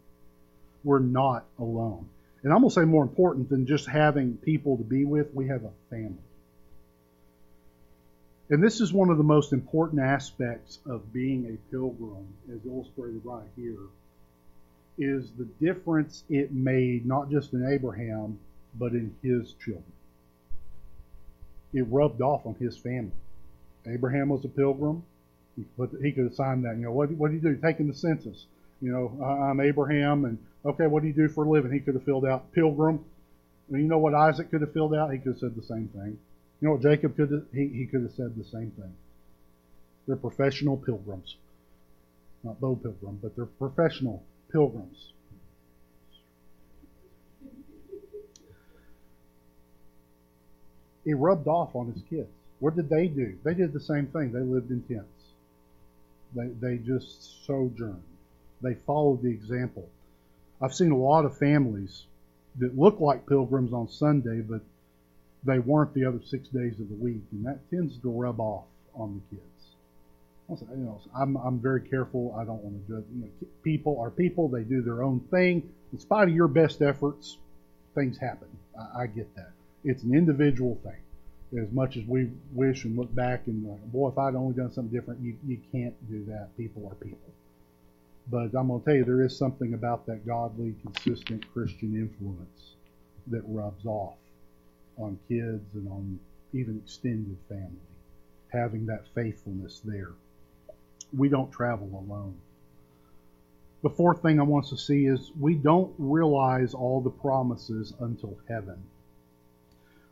We're 0.85 1.01
not 1.01 1.45
alone. 1.59 2.09
And 2.45 2.53
I'm 2.53 2.61
going 2.61 2.71
to 2.71 2.75
say 2.75 2.85
more 2.85 3.03
important 3.03 3.49
than 3.49 3.67
just 3.67 3.89
having 3.89 4.37
people 4.37 4.77
to 4.77 4.85
be 4.85 5.05
with, 5.05 5.35
we 5.35 5.49
have 5.49 5.65
a 5.65 5.73
family. 5.91 6.15
And 8.49 8.63
this 8.63 8.81
is 8.81 8.93
one 8.93 9.11
of 9.11 9.19
the 9.19 9.25
most 9.25 9.53
important 9.53 10.03
aspects 10.03 10.79
of 10.87 11.13
being 11.13 11.47
a 11.47 11.71
pilgrim, 11.73 12.29
as 12.49 12.65
illustrated 12.65 13.23
right 13.25 13.43
here, 13.57 13.89
is 14.99 15.33
the 15.33 15.49
difference 15.61 16.23
it 16.31 16.53
made 16.53 17.07
not 17.07 17.29
just 17.29 17.55
in 17.55 17.67
Abraham, 17.67 18.39
but 18.79 18.93
in 18.93 19.15
his 19.23 19.53
children. 19.65 19.93
It 21.73 21.83
rubbed 21.89 22.21
off 22.21 22.47
on 22.47 22.55
his 22.55 22.77
family. 22.77 23.13
Abraham 23.87 24.29
was 24.29 24.45
a 24.45 24.49
pilgrim. 24.49 25.05
But 25.77 25.91
he 26.03 26.13
could 26.13 26.31
assign 26.31 26.63
that. 26.63 26.77
You 26.77 26.85
know, 26.85 26.93
what, 26.93 27.11
what 27.11 27.29
do 27.29 27.35
you 27.35 27.43
do? 27.43 27.57
Taking 27.57 27.89
the 27.89 27.95
census. 27.95 28.47
You 28.81 28.93
know, 28.93 29.23
I'm 29.23 29.61
Abraham, 29.61 30.25
and 30.25 30.39
okay, 30.65 30.87
what 30.87 31.03
do 31.03 31.09
you 31.09 31.13
do 31.13 31.29
for 31.29 31.45
a 31.45 31.49
living? 31.49 31.71
He 31.71 31.81
could 31.81 31.95
have 31.95 32.05
filled 32.05 32.25
out 32.25 32.53
pilgrim. 32.53 33.05
And 33.71 33.83
you 33.83 33.89
know 33.89 33.99
what 33.99 34.15
Isaac 34.15 34.51
could 34.51 34.63
have 34.63 34.73
filled 34.73 34.95
out? 34.95 35.13
He 35.13 35.19
could 35.19 35.33
have 35.33 35.39
said 35.39 35.55
the 35.55 35.63
same 35.63 35.89
thing. 35.89 36.19
You 36.61 36.69
know 36.69 36.73
what 36.73 36.83
Jacob 36.83 37.17
could 37.17 37.31
have? 37.31 37.45
He, 37.53 37.69
he 37.69 37.87
could 37.87 38.03
have 38.03 38.13
said 38.13 38.37
the 38.37 38.45
same 38.45 38.71
thing. 38.71 38.95
They're 40.07 40.17
professional 40.17 40.77
pilgrims. 40.77 41.37
Not 42.43 42.61
Bo 42.61 42.75
Pilgrim, 42.77 43.19
but 43.21 43.37
they're 43.37 43.45
professional 43.45 44.23
pilgrims. 44.51 45.13
It 51.05 51.15
rubbed 51.15 51.49
off 51.49 51.75
on 51.75 51.93
his 51.93 52.03
kids. 52.09 52.29
What 52.59 52.77
did 52.77 52.89
they 52.89 53.07
do? 53.07 53.37
They 53.43 53.55
did 53.55 53.73
the 53.73 53.81
same 53.81 54.07
thing. 54.07 54.33
They 54.33 54.41
lived 54.41 54.71
in 54.71 54.83
tents. 54.83 55.07
They, 56.35 56.49
they 56.61 56.77
just 56.77 57.47
sojourned. 57.47 58.03
They 58.63 58.75
followed 58.75 59.23
the 59.23 59.31
example. 59.31 59.89
I've 60.61 60.75
seen 60.75 60.91
a 60.91 60.97
lot 60.97 61.25
of 61.25 61.39
families 61.39 62.05
that 62.59 62.79
look 62.79 63.01
like 63.01 63.27
pilgrims 63.27 63.73
on 63.73 63.89
Sunday, 63.89 64.41
but 64.43 64.61
they 65.45 65.59
weren't 65.59 65.95
the 65.95 66.05
other 66.05 66.21
six 66.25 66.49
days 66.49 66.79
of 66.79 66.89
the 66.89 66.97
week, 66.97 67.23
and 67.33 67.47
that 67.47 67.59
tends 67.71 67.97
to 67.99 68.11
rub 68.11 68.39
off 68.41 68.65
on 68.95 69.23
the 69.31 69.37
kids. 69.37 70.67
You 70.71 70.85
know, 70.85 71.01
I'm, 71.17 71.37
I'm 71.37 71.61
very 71.61 71.81
careful. 71.81 72.35
I 72.37 72.45
don't 72.45 72.63
want 72.63 72.87
to 72.87 72.93
judge. 72.93 73.05
You 73.15 73.23
know, 73.23 73.29
people 73.63 74.01
are 74.01 74.11
people. 74.11 74.49
They 74.49 74.63
do 74.63 74.83
their 74.83 75.03
own 75.03 75.21
thing. 75.31 75.63
In 75.93 75.99
spite 76.01 76.29
of 76.29 76.35
your 76.35 76.49
best 76.49 76.83
efforts, 76.83 77.39
things 77.95 78.19
happen. 78.19 78.49
I, 78.79 79.03
I 79.03 79.07
get 79.07 79.35
that. 79.37 79.53
It's 79.85 80.03
an 80.03 80.15
individual 80.15 80.79
thing 80.83 81.01
as 81.59 81.73
much 81.73 81.97
as 81.97 82.05
we 82.05 82.31
wish 82.53 82.85
and 82.85 82.97
look 82.97 83.13
back 83.15 83.47
and 83.47 83.67
like, 83.67 83.83
boy, 83.93 84.09
if 84.09 84.19
I'd 84.19 84.35
only 84.35 84.55
done 84.55 84.73
something 84.73 84.93
different, 84.93 85.21
you, 85.21 85.37
you 85.47 85.59
can't 85.73 85.95
do 86.09 86.25
that. 86.27 86.57
People 86.57 86.87
are 86.87 86.95
people. 86.95 87.33
But 88.31 88.55
I'm 88.57 88.69
going 88.69 88.81
to 88.81 88.85
tell 88.85 88.95
you, 88.95 89.05
there 89.05 89.23
is 89.23 89.37
something 89.37 89.75
about 89.75 90.07
that 90.07 90.27
godly, 90.27 90.77
consistent 90.83 91.53
Christian 91.53 91.97
influence 91.97 92.75
that 93.29 93.43
rubs 93.47 93.85
off 93.87 94.15
on 94.97 95.19
kids 95.29 95.75
and 95.75 95.89
on 95.89 96.21
even 96.53 96.81
extended 96.85 97.37
family, 97.49 97.71
having 98.53 98.87
that 98.87 99.07
faithfulness 99.15 99.81
there. 99.85 100.11
We 101.17 101.29
don't 101.29 101.51
travel 101.51 101.89
alone. 101.89 102.37
The 103.83 103.91
fourth 103.91 104.23
thing 104.23 104.39
I 104.39 104.45
want 104.45 104.67
us 104.67 104.71
to 104.71 104.77
see 104.77 105.07
is 105.07 105.33
we 105.41 105.55
don't 105.55 105.93
realize 105.99 106.75
all 106.75 107.01
the 107.01 107.11
promises 107.11 107.93
until 107.99 108.37
heaven 108.47 108.81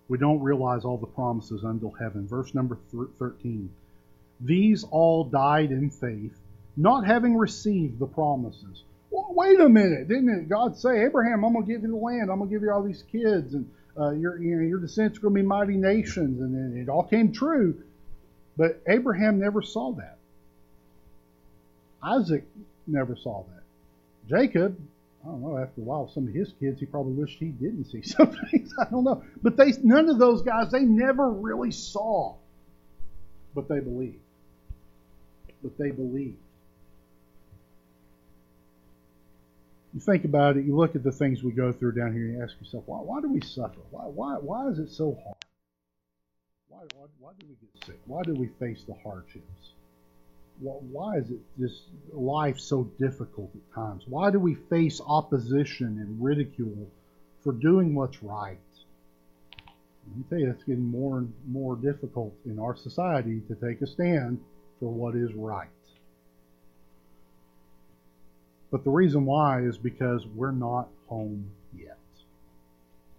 We 0.09 0.19
don't 0.19 0.41
realize 0.41 0.85
all 0.85 0.97
the 0.97 1.07
promises 1.07 1.63
until 1.65 1.91
heaven. 1.91 2.27
Verse 2.27 2.55
number 2.55 2.79
13. 3.19 3.71
These 4.41 4.85
all 4.85 5.25
died 5.25 5.71
in 5.71 5.91
faith, 5.91 6.37
not 6.77 7.07
having 7.07 7.37
received 7.37 7.99
the 7.99 8.07
promises. 8.07 8.85
Well, 9.11 9.29
wait 9.31 9.61
a 9.61 9.69
minute. 9.69 10.09
Didn't 10.09 10.49
God 10.49 10.77
say, 10.77 11.05
Abraham, 11.05 11.45
I'm 11.45 11.53
going 11.53 11.67
to 11.67 11.73
give 11.73 11.83
you 11.83 11.89
the 11.89 11.97
land. 11.97 12.31
I'm 12.31 12.39
going 12.39 12.49
to 12.49 12.55
give 12.55 12.63
you 12.63 12.73
all 12.73 12.83
these 12.83 13.05
kids. 13.11 13.55
And 13.55 13.71
uh, 13.99 14.11
your, 14.11 14.39
you 14.39 14.57
know, 14.57 14.63
your 14.63 14.79
descendants 14.79 15.19
are 15.19 15.23
going 15.23 15.35
to 15.35 15.41
be 15.43 15.47
mighty 15.47 15.77
nations. 15.77 16.41
And 16.41 16.77
it, 16.77 16.83
it 16.83 16.89
all 16.89 17.03
came 17.03 17.33
true. 17.33 17.83
But 18.57 18.81
Abraham 18.89 19.39
never 19.39 19.63
saw 19.63 19.93
that. 19.93 20.19
Isaac 22.03 22.45
never 22.87 23.17
saw 23.17 23.45
that. 23.45 23.63
Jacob, 24.29 24.79
I 25.29 25.31
don't 25.33 25.43
know, 25.43 25.59
after 25.59 25.83
a 25.83 25.85
while, 25.85 26.09
some 26.09 26.27
of 26.27 26.33
his 26.33 26.55
kids, 26.59 26.81
he 26.81 26.87
probably 26.87 27.13
wished 27.13 27.39
he 27.39 27.49
didn't 27.49 27.85
see 27.85 28.01
some 28.03 28.35
things. 28.51 28.73
I 28.81 28.85
don't 28.91 29.05
know. 29.05 29.23
But 29.43 29.59
they, 29.59 29.73
none 29.83 30.09
of 30.09 30.19
those 30.19 30.41
guys, 30.41 30.71
they 30.71 30.81
never 30.81 31.29
really 31.29 31.71
saw. 31.71 32.37
But 33.55 33.69
they 33.69 33.81
believed. 33.81 34.21
But 35.63 35.77
they 35.77 35.91
believed. 35.91 36.39
You 39.93 40.01
think 40.01 40.25
about 40.25 40.57
it, 40.57 40.65
you 40.65 40.77
look 40.77 40.95
at 40.95 41.03
the 41.03 41.13
things 41.13 41.43
we 41.43 41.53
go 41.53 41.73
through 41.73 41.93
down 41.93 42.13
here, 42.13 42.25
and 42.25 42.37
you 42.39 42.43
ask 42.43 42.55
yourself, 42.61 42.85
why, 42.87 42.99
why 42.99 43.21
do 43.21 43.29
we 43.31 43.41
suffer? 43.43 43.81
Why, 43.91 44.05
why, 44.05 44.37
why 44.37 44.69
is 44.69 44.79
it 44.79 44.91
so 44.91 45.19
hard? 45.25 45.37
Why, 46.69 46.81
why, 46.95 47.07
why 47.19 47.33
do 47.39 47.47
we 47.47 47.55
get 47.57 47.87
sick? 47.87 48.01
Why 48.07 48.23
do 48.23 48.35
we 48.35 48.47
face 48.59 48.85
the 48.85 48.95
hardships? 49.03 49.73
Why 50.61 51.19
is 51.19 51.31
it 51.31 51.39
just 51.59 51.83
life 52.13 52.59
so 52.59 52.85
difficult 52.99 53.51
at 53.55 53.75
times? 53.75 54.05
Why 54.07 54.31
do 54.31 54.39
we 54.39 54.55
face 54.55 55.01
opposition 55.07 55.99
and 55.99 56.23
ridicule 56.23 56.91
for 57.43 57.53
doing 57.53 57.95
what's 57.95 58.23
right? 58.23 58.59
Me 60.17 60.25
tell 60.31 60.39
you, 60.39 60.51
it's 60.51 60.65
getting 60.65 60.91
more 60.91 61.19
and 61.19 61.33
more 61.47 61.77
difficult 61.77 62.35
in 62.47 62.59
our 62.59 62.75
society 62.75 63.43
to 63.49 63.55
take 63.55 63.83
a 63.83 63.87
stand 63.87 64.41
for 64.81 64.91
what 64.91 65.15
is 65.15 65.35
right. 65.35 65.69
But 68.71 68.85
the 68.85 68.91
reason 68.91 69.25
why 69.25 69.63
is 69.63 69.79
because 69.79 70.27
we're 70.27 70.51
not 70.51 70.89
home 71.09 71.51
yet. 71.77 71.99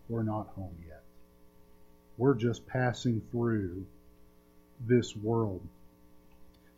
We're 0.07 0.23
not 0.23 0.47
home 0.55 0.75
yet. 0.87 1.03
We're 2.17 2.35
just 2.35 2.67
passing 2.67 3.21
through 3.31 3.85
this 4.87 5.15
world. 5.15 5.61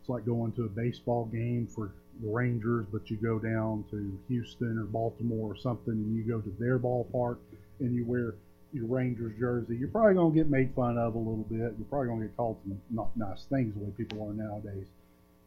It's 0.02 0.08
like 0.08 0.26
going 0.26 0.50
to 0.54 0.64
a 0.64 0.68
baseball 0.68 1.26
game 1.26 1.68
for 1.72 1.92
the 2.20 2.28
Rangers, 2.28 2.86
but 2.90 3.08
you 3.08 3.16
go 3.16 3.38
down 3.38 3.84
to 3.92 4.18
Houston 4.26 4.76
or 4.76 4.82
Baltimore 4.82 5.52
or 5.52 5.56
something, 5.56 5.92
and 5.92 6.16
you 6.16 6.24
go 6.24 6.40
to 6.40 6.52
their 6.58 6.76
ballpark 6.80 7.36
and 7.78 7.94
you 7.94 8.04
wear 8.04 8.34
your 8.72 8.86
Rangers 8.86 9.38
jersey. 9.38 9.76
You're 9.76 9.90
probably 9.90 10.14
to 10.14 10.34
get 10.34 10.50
made 10.50 10.74
fun 10.74 10.98
of 10.98 11.14
a 11.14 11.18
little 11.18 11.46
bit. 11.48 11.74
You're 11.78 11.86
probably 11.88 12.08
to 12.18 12.26
get 12.26 12.36
called 12.36 12.58
some 12.64 12.80
not 12.90 13.16
nice 13.16 13.44
things 13.44 13.74
the 13.74 13.84
way 13.84 13.92
people 13.96 14.28
are 14.28 14.34
nowadays. 14.34 14.88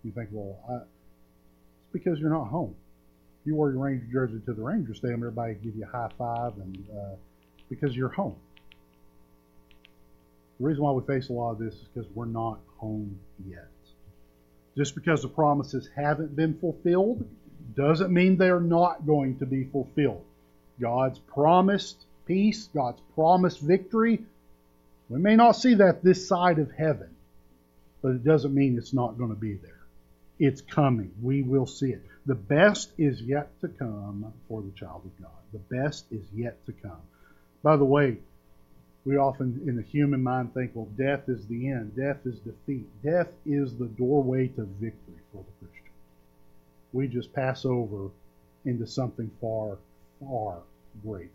You 0.05 0.13
think, 0.13 0.29
well, 0.31 0.57
I, 0.69 0.75
it's 0.75 1.91
because 1.91 2.19
you're 2.19 2.29
not 2.29 2.47
home. 2.47 2.75
You 3.43 3.57
wear 3.57 3.71
your 3.71 3.81
Ranger 3.81 4.07
jersey 4.09 4.39
to 4.45 4.53
the 4.53 4.61
Ranger 4.61 4.93
Stadium, 4.93 5.19
everybody 5.19 5.55
give 5.55 5.75
you 5.75 5.83
a 5.83 5.97
high 5.97 6.11
five, 6.17 6.53
and 6.59 6.81
uh, 6.97 7.15
because 7.69 7.93
you're 7.93 8.07
home. 8.07 8.37
The 10.59 10.65
reason 10.65 10.81
why 10.81 10.91
we 10.91 11.05
face 11.05 11.27
a 11.27 11.33
lot 11.33 11.51
of 11.51 11.59
this 11.59 11.73
is 11.73 11.87
because 11.93 12.09
we're 12.15 12.23
not 12.23 12.59
home 12.77 13.19
yet. 13.45 13.67
Just 14.77 14.95
because 14.95 15.21
the 15.21 15.29
promises 15.29 15.89
haven't 15.95 16.35
been 16.35 16.57
fulfilled 16.57 17.25
doesn't 17.75 18.11
mean 18.11 18.37
they're 18.37 18.59
not 18.59 19.05
going 19.05 19.37
to 19.39 19.45
be 19.45 19.63
fulfilled. 19.65 20.23
God's 20.79 21.19
promised 21.19 22.05
peace, 22.25 22.67
God's 22.73 23.01
promised 23.15 23.59
victory, 23.59 24.23
we 25.09 25.19
may 25.19 25.35
not 25.35 25.53
see 25.53 25.75
that 25.75 26.03
this 26.03 26.27
side 26.27 26.59
of 26.59 26.71
heaven, 26.71 27.09
but 28.01 28.09
it 28.09 28.23
doesn't 28.23 28.53
mean 28.53 28.77
it's 28.77 28.93
not 28.93 29.17
going 29.17 29.29
to 29.29 29.35
be 29.35 29.53
there. 29.53 29.71
It's 30.39 30.61
coming. 30.61 31.11
We 31.21 31.43
will 31.43 31.67
see 31.67 31.91
it. 31.91 32.01
The 32.25 32.35
best 32.35 32.91
is 32.97 33.21
yet 33.21 33.49
to 33.61 33.67
come 33.67 34.33
for 34.47 34.61
the 34.61 34.71
child 34.71 35.03
of 35.05 35.23
God. 35.23 35.31
The 35.53 35.75
best 35.75 36.05
is 36.11 36.25
yet 36.33 36.65
to 36.65 36.73
come. 36.73 37.01
By 37.61 37.77
the 37.77 37.85
way, 37.85 38.17
we 39.05 39.17
often, 39.17 39.61
in 39.67 39.75
the 39.75 39.83
human 39.83 40.23
mind, 40.23 40.53
think, 40.55 40.71
well, 40.73 40.89
death 40.97 41.29
is 41.29 41.45
the 41.45 41.69
end, 41.69 41.95
death 41.95 42.25
is 42.25 42.39
defeat. 42.39 42.87
Death 43.03 43.31
is 43.45 43.75
the 43.75 43.85
doorway 43.85 44.47
to 44.47 44.63
victory 44.63 45.19
for 45.31 45.43
the 45.43 45.65
Christian. 45.67 45.91
We 46.91 47.07
just 47.07 47.31
pass 47.31 47.65
over 47.65 48.09
into 48.65 48.87
something 48.87 49.29
far, 49.39 49.77
far 50.19 50.57
greater. 51.05 51.29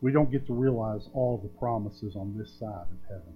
We 0.00 0.12
don't 0.12 0.32
get 0.32 0.46
to 0.46 0.54
realize 0.54 1.08
all 1.12 1.36
the 1.36 1.48
promises 1.60 2.16
on 2.16 2.36
this 2.36 2.50
side 2.58 2.86
of 2.90 3.08
heaven. 3.08 3.34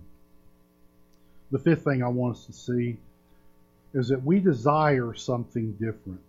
The 1.51 1.59
fifth 1.59 1.85
thing 1.85 2.03
I 2.03 2.09
want 2.09 2.37
us 2.37 2.47
to 2.47 2.53
see 2.55 2.97
is 3.93 4.09
that 4.09 4.25
we 4.25 4.41
desire 4.41 5.15
something 5.15 5.73
different 5.73 6.21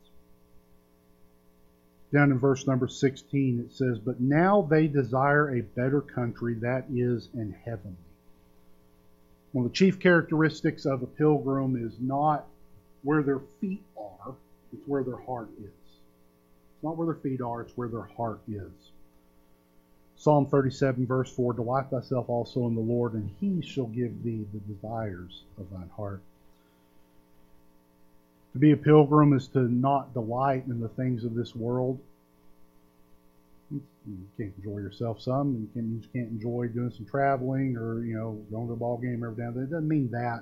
down 2.14 2.32
in 2.32 2.40
verse 2.40 2.66
number 2.66 2.88
16, 2.88 3.60
it 3.60 3.74
says, 3.74 4.00
But 4.00 4.20
now 4.20 4.62
they 4.70 4.88
desire 4.88 5.56
a 5.56 5.62
better 5.62 6.02
country 6.02 6.56
that 6.56 6.86
is 6.94 7.30
in 7.34 7.56
heavenly. 7.66 7.98
One 9.52 9.66
of 9.66 9.72
the 9.72 9.76
chief 9.76 10.00
characteristics 10.00 10.86
of 10.86 11.04
a 11.04 11.08
pilgrim 11.08 11.76
is 11.76 11.94
not 12.00 12.46
where 13.04 13.24
their 13.24 13.40
feet 13.60 13.84
are, 13.98 14.36
it's 14.74 14.88
where 14.88 15.04
their 15.04 15.18
heart 15.18 15.50
is. 15.60 15.66
It's 15.66 16.84
not 16.84 16.98
where 16.98 17.08
their 17.08 17.16
feet 17.16 17.42
are, 17.42 17.62
it's 17.62 17.76
where 17.76 17.88
their 17.88 18.10
heart 18.18 18.40
is. 18.48 18.92
Psalm 20.16 20.48
37, 20.48 21.06
verse 21.06 21.32
4 21.32 21.54
Delight 21.54 21.90
thyself 21.90 22.30
also 22.30 22.68
in 22.68 22.76
the 22.76 22.82
Lord, 22.82 23.14
and 23.14 23.30
he 23.40 23.62
shall 23.62 23.86
give 23.86 24.24
thee 24.24 24.46
the 24.52 24.74
desires 24.74 25.44
of 25.60 25.70
thine 25.70 25.90
heart. 25.96 26.22
To 28.58 28.60
be 28.60 28.72
a 28.72 28.78
pilgrim 28.78 29.34
is 29.34 29.48
to 29.50 29.60
not 29.60 30.16
delight 30.16 30.66
in 30.66 30.80
the 30.80 30.88
things 30.88 31.24
of 31.24 31.36
this 31.36 31.56
world. 31.56 32.00
You 33.70 33.84
can't 34.36 34.52
enjoy 34.58 34.80
yourself 34.80 35.22
some. 35.22 35.54
You, 35.62 35.70
can, 35.74 35.94
you 35.94 36.00
just 36.00 36.12
can't 36.12 36.30
enjoy 36.30 36.70
doing 36.70 36.90
some 36.90 37.06
traveling 37.06 37.78
or 37.78 38.04
you 38.04 38.16
know 38.16 38.44
going 38.50 38.66
to 38.66 38.74
a 38.74 38.76
ball 38.76 38.98
game 38.98 39.24
every 39.24 39.36
now 39.38 39.50
and 39.50 39.58
then. 39.58 39.64
It 39.66 39.70
doesn't 39.70 39.88
mean 39.88 40.10
that, 40.10 40.42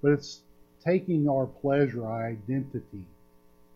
but 0.00 0.12
it's 0.12 0.42
taking 0.84 1.28
our 1.28 1.46
pleasure, 1.46 2.06
our 2.06 2.28
identity, 2.28 3.04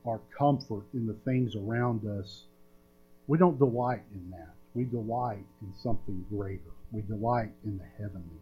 our 0.07 0.21
comfort 0.39 0.85
in 0.95 1.09
the 1.09 1.15
things 1.25 1.57
around 1.57 2.07
us. 2.07 2.45
We 3.27 3.39
don't 3.39 3.59
delight 3.59 4.05
in 4.15 4.31
that. 4.31 4.55
We 4.73 4.85
delight 4.85 5.45
in 5.63 5.75
something 5.83 6.25
greater. 6.31 6.71
We 6.93 7.03
delight 7.03 7.51
in 7.65 7.77
the 7.77 7.87
heavenly. 7.99 8.39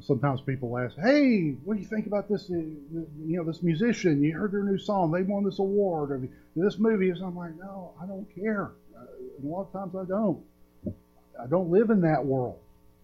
Sometimes 0.00 0.40
people 0.40 0.76
ask, 0.78 0.96
"Hey, 0.96 1.50
what 1.64 1.74
do 1.74 1.80
you 1.80 1.86
think 1.86 2.06
about 2.06 2.28
this? 2.28 2.50
Uh, 2.50 2.56
you 2.56 3.36
know, 3.36 3.44
this 3.44 3.62
musician. 3.62 4.22
You 4.22 4.36
heard 4.36 4.52
their 4.52 4.62
new 4.62 4.78
song. 4.78 5.10
They 5.10 5.22
won 5.22 5.44
this 5.44 5.58
award, 5.58 6.10
or 6.10 6.28
this 6.56 6.78
movie." 6.78 7.10
And 7.10 7.22
I'm 7.22 7.36
like, 7.36 7.56
"No, 7.56 7.92
I 8.00 8.06
don't 8.06 8.26
care." 8.34 8.72
Uh, 8.96 9.04
and 9.38 9.44
a 9.44 9.48
lot 9.48 9.62
of 9.62 9.72
times 9.72 9.94
I 9.94 10.04
don't. 10.04 10.42
I 11.40 11.46
don't 11.46 11.70
live 11.70 11.90
in 11.90 12.02
that 12.02 12.24
world. 12.24 12.58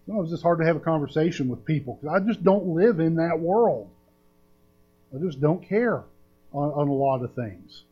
Sometimes 0.05 0.31
it's 0.31 0.41
hard 0.41 0.59
to 0.59 0.65
have 0.65 0.75
a 0.75 0.79
conversation 0.79 1.49
with 1.49 1.65
people 1.65 1.99
because 2.01 2.21
I 2.21 2.25
just 2.25 2.43
don't 2.43 2.67
live 2.67 2.99
in 2.99 3.15
that 3.15 3.39
world. 3.39 3.89
I 5.13 5.19
just 5.19 5.41
don't 5.41 5.63
care 5.67 6.03
on, 6.53 6.69
on 6.71 6.87
a 6.87 6.93
lot 6.93 7.23
of 7.23 7.33
things. 7.33 7.83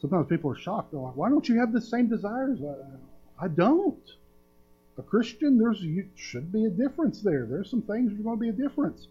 Sometimes 0.00 0.26
people 0.28 0.50
are 0.50 0.56
shocked. 0.56 0.92
They're 0.92 1.00
like, 1.00 1.16
"Why 1.16 1.28
don't 1.28 1.48
you 1.48 1.60
have 1.60 1.72
the 1.72 1.80
same 1.80 2.08
desires?" 2.08 2.58
I, 2.62 3.44
I 3.44 3.48
don't 3.48 3.98
a 4.98 5.02
Christian, 5.02 5.58
there's 5.58 5.84
should 6.14 6.52
be 6.52 6.66
a 6.66 6.70
difference 6.70 7.20
there. 7.20 7.46
There's 7.46 7.70
some 7.70 7.82
things 7.82 8.12
there's 8.12 8.22
going 8.22 8.36
to 8.36 8.40
be 8.40 8.48
a 8.48 8.52
difference. 8.52 9.08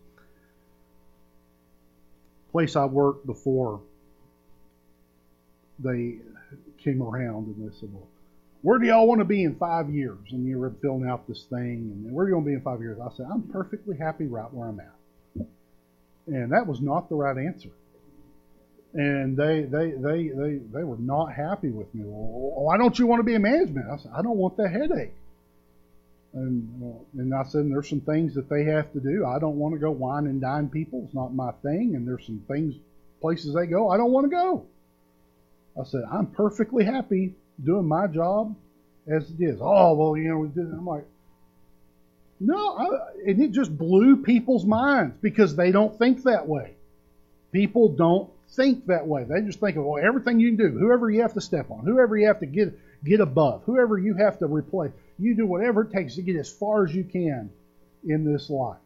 Place 2.52 2.76
I 2.76 2.86
worked 2.86 3.26
before, 3.26 3.82
they 5.80 6.18
came 6.78 7.02
around 7.02 7.48
and 7.48 7.70
they 7.70 7.76
said, 7.80 7.90
"Well, 7.92 8.08
where 8.62 8.80
do 8.80 8.86
y'all 8.86 9.08
want 9.08 9.20
to 9.20 9.26
be 9.26 9.44
in 9.44 9.56
five 9.56 9.90
years?" 9.90 10.20
And 10.32 10.46
you 10.46 10.60
were 10.60 10.70
filling 10.82 11.08
out 11.08 11.28
this 11.28 11.44
thing, 11.46 11.92
and 11.92 12.12
where 12.14 12.26
are 12.26 12.30
you 12.30 12.36
going 12.36 12.46
to 12.46 12.50
be 12.50 12.56
in 12.56 12.62
five 12.62 12.80
years? 12.80 13.00
I 13.00 13.10
said, 13.18 13.26
"I'm 13.30 13.44
perfectly 13.44 13.98
happy 13.98 14.28
right 14.28 14.54
where 14.54 14.70
I'm 14.70 14.80
at," 14.80 15.48
and 16.28 16.52
that 16.52 16.68
was 16.68 16.80
not 16.80 17.10
the 17.10 17.16
right 17.16 17.38
answer. 17.38 17.72
And 18.94 19.36
they 19.36 19.64
they 19.64 19.92
they 19.92 20.28
they 20.30 20.58
they 20.72 20.84
were 20.84 20.98
not 20.98 21.34
happy 21.34 21.72
with 21.72 21.94
me. 21.96 22.04
Well, 22.06 22.64
why 22.64 22.78
don't 22.78 22.98
you 22.98 23.08
want 23.08 23.20
to 23.20 23.24
be 23.24 23.34
in 23.34 23.42
management? 23.42 23.90
I 23.90 23.98
said, 23.98 24.12
"I 24.16 24.22
don't 24.22 24.38
want 24.38 24.56
the 24.56 24.70
headache." 24.70 25.16
And, 26.34 26.84
uh, 26.84 27.22
and 27.22 27.34
I 27.34 27.44
said, 27.44 27.70
there's 27.70 27.90
some 27.90 28.02
things 28.02 28.34
that 28.36 28.50
they 28.50 28.64
have 28.64 28.92
to 28.94 29.00
do. 29.00 29.26
I 29.26 29.38
don't 29.40 29.58
want 29.58 29.76
to 29.76 29.80
go 29.80 29.92
wine 29.92 30.26
and 30.26 30.42
dine 30.42 30.68
people. 30.68 31.04
It's 31.06 31.14
not 31.14 31.34
my 31.34 31.52
thing. 31.64 31.94
And 31.96 32.08
there's 32.08 32.26
some 32.26 32.44
things, 32.48 32.76
places 33.22 33.54
they 33.54 33.68
go, 33.68 33.90
I 33.90 33.98
don't 33.98 34.12
want 34.12 34.26
to 34.26 34.36
go. 34.36 34.66
I 35.80 35.84
said, 35.86 36.04
I'm 36.12 36.28
perfectly 36.28 36.86
happy 36.86 37.36
doing 37.64 37.88
my 37.88 38.08
job 38.08 38.56
as 39.08 39.30
it 39.30 39.44
is. 39.44 39.60
Oh, 39.62 39.94
well, 39.94 40.18
you 40.18 40.30
know, 40.30 40.52
I'm 40.56 40.86
like, 40.86 41.06
no, 42.40 42.78
I, 42.78 42.88
and 43.30 43.42
it 43.42 43.52
just 43.52 43.76
blew 43.76 44.18
people's 44.18 44.66
minds 44.66 45.16
because 45.22 45.56
they 45.56 45.72
don't 45.72 45.98
think 45.98 46.24
that 46.24 46.48
way. 46.48 46.74
People 47.52 47.90
don't 47.90 48.30
think 48.50 48.88
that 48.88 49.08
way. 49.08 49.24
They 49.24 49.42
just 49.42 49.60
think 49.60 49.78
of 49.78 49.86
well, 49.86 50.04
everything 50.04 50.40
you 50.40 50.50
can 50.50 50.58
do, 50.58 50.78
whoever 50.78 51.10
you 51.10 51.22
have 51.22 51.34
to 51.36 51.42
step 51.42 51.72
on, 51.72 51.86
whoever 51.86 52.18
you 52.18 52.28
have 52.28 52.40
to 52.40 52.46
get 52.46 52.78
get 53.06 53.20
above, 53.20 53.64
whoever 53.66 53.98
you 53.98 54.16
have 54.16 54.40
to 54.40 54.48
replace. 54.48 54.92
You 55.20 55.36
do 55.36 55.46
whatever 55.46 55.84
it 55.84 55.92
takes 55.92 56.16
to 56.16 56.22
get 56.22 56.36
as 56.36 56.52
far 56.52 56.86
as 56.86 56.94
you 56.94 57.04
can 57.04 57.50
in 58.06 58.24
this 58.24 58.50
life. 58.50 58.78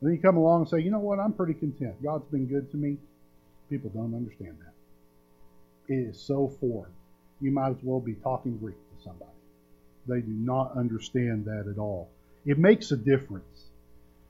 And 0.00 0.08
then 0.08 0.16
you 0.16 0.22
come 0.22 0.36
along 0.36 0.62
and 0.62 0.70
say, 0.70 0.80
you 0.80 0.90
know 0.90 0.98
what, 0.98 1.18
I'm 1.18 1.32
pretty 1.32 1.54
content. 1.54 2.02
God's 2.02 2.26
been 2.26 2.46
good 2.46 2.70
to 2.72 2.76
me. 2.76 2.98
People 3.70 3.90
don't 3.90 4.14
understand 4.14 4.56
that. 4.60 5.94
It 5.94 6.08
is 6.10 6.20
so 6.20 6.52
foreign. 6.60 6.92
You 7.40 7.50
might 7.50 7.70
as 7.70 7.82
well 7.82 8.00
be 8.00 8.14
talking 8.14 8.56
Greek 8.58 8.76
to 8.76 9.02
somebody. 9.02 9.30
They 10.06 10.20
do 10.20 10.32
not 10.32 10.76
understand 10.76 11.46
that 11.46 11.66
at 11.70 11.78
all. 11.78 12.08
It 12.44 12.58
makes 12.58 12.90
a 12.92 12.96
difference. 12.96 13.64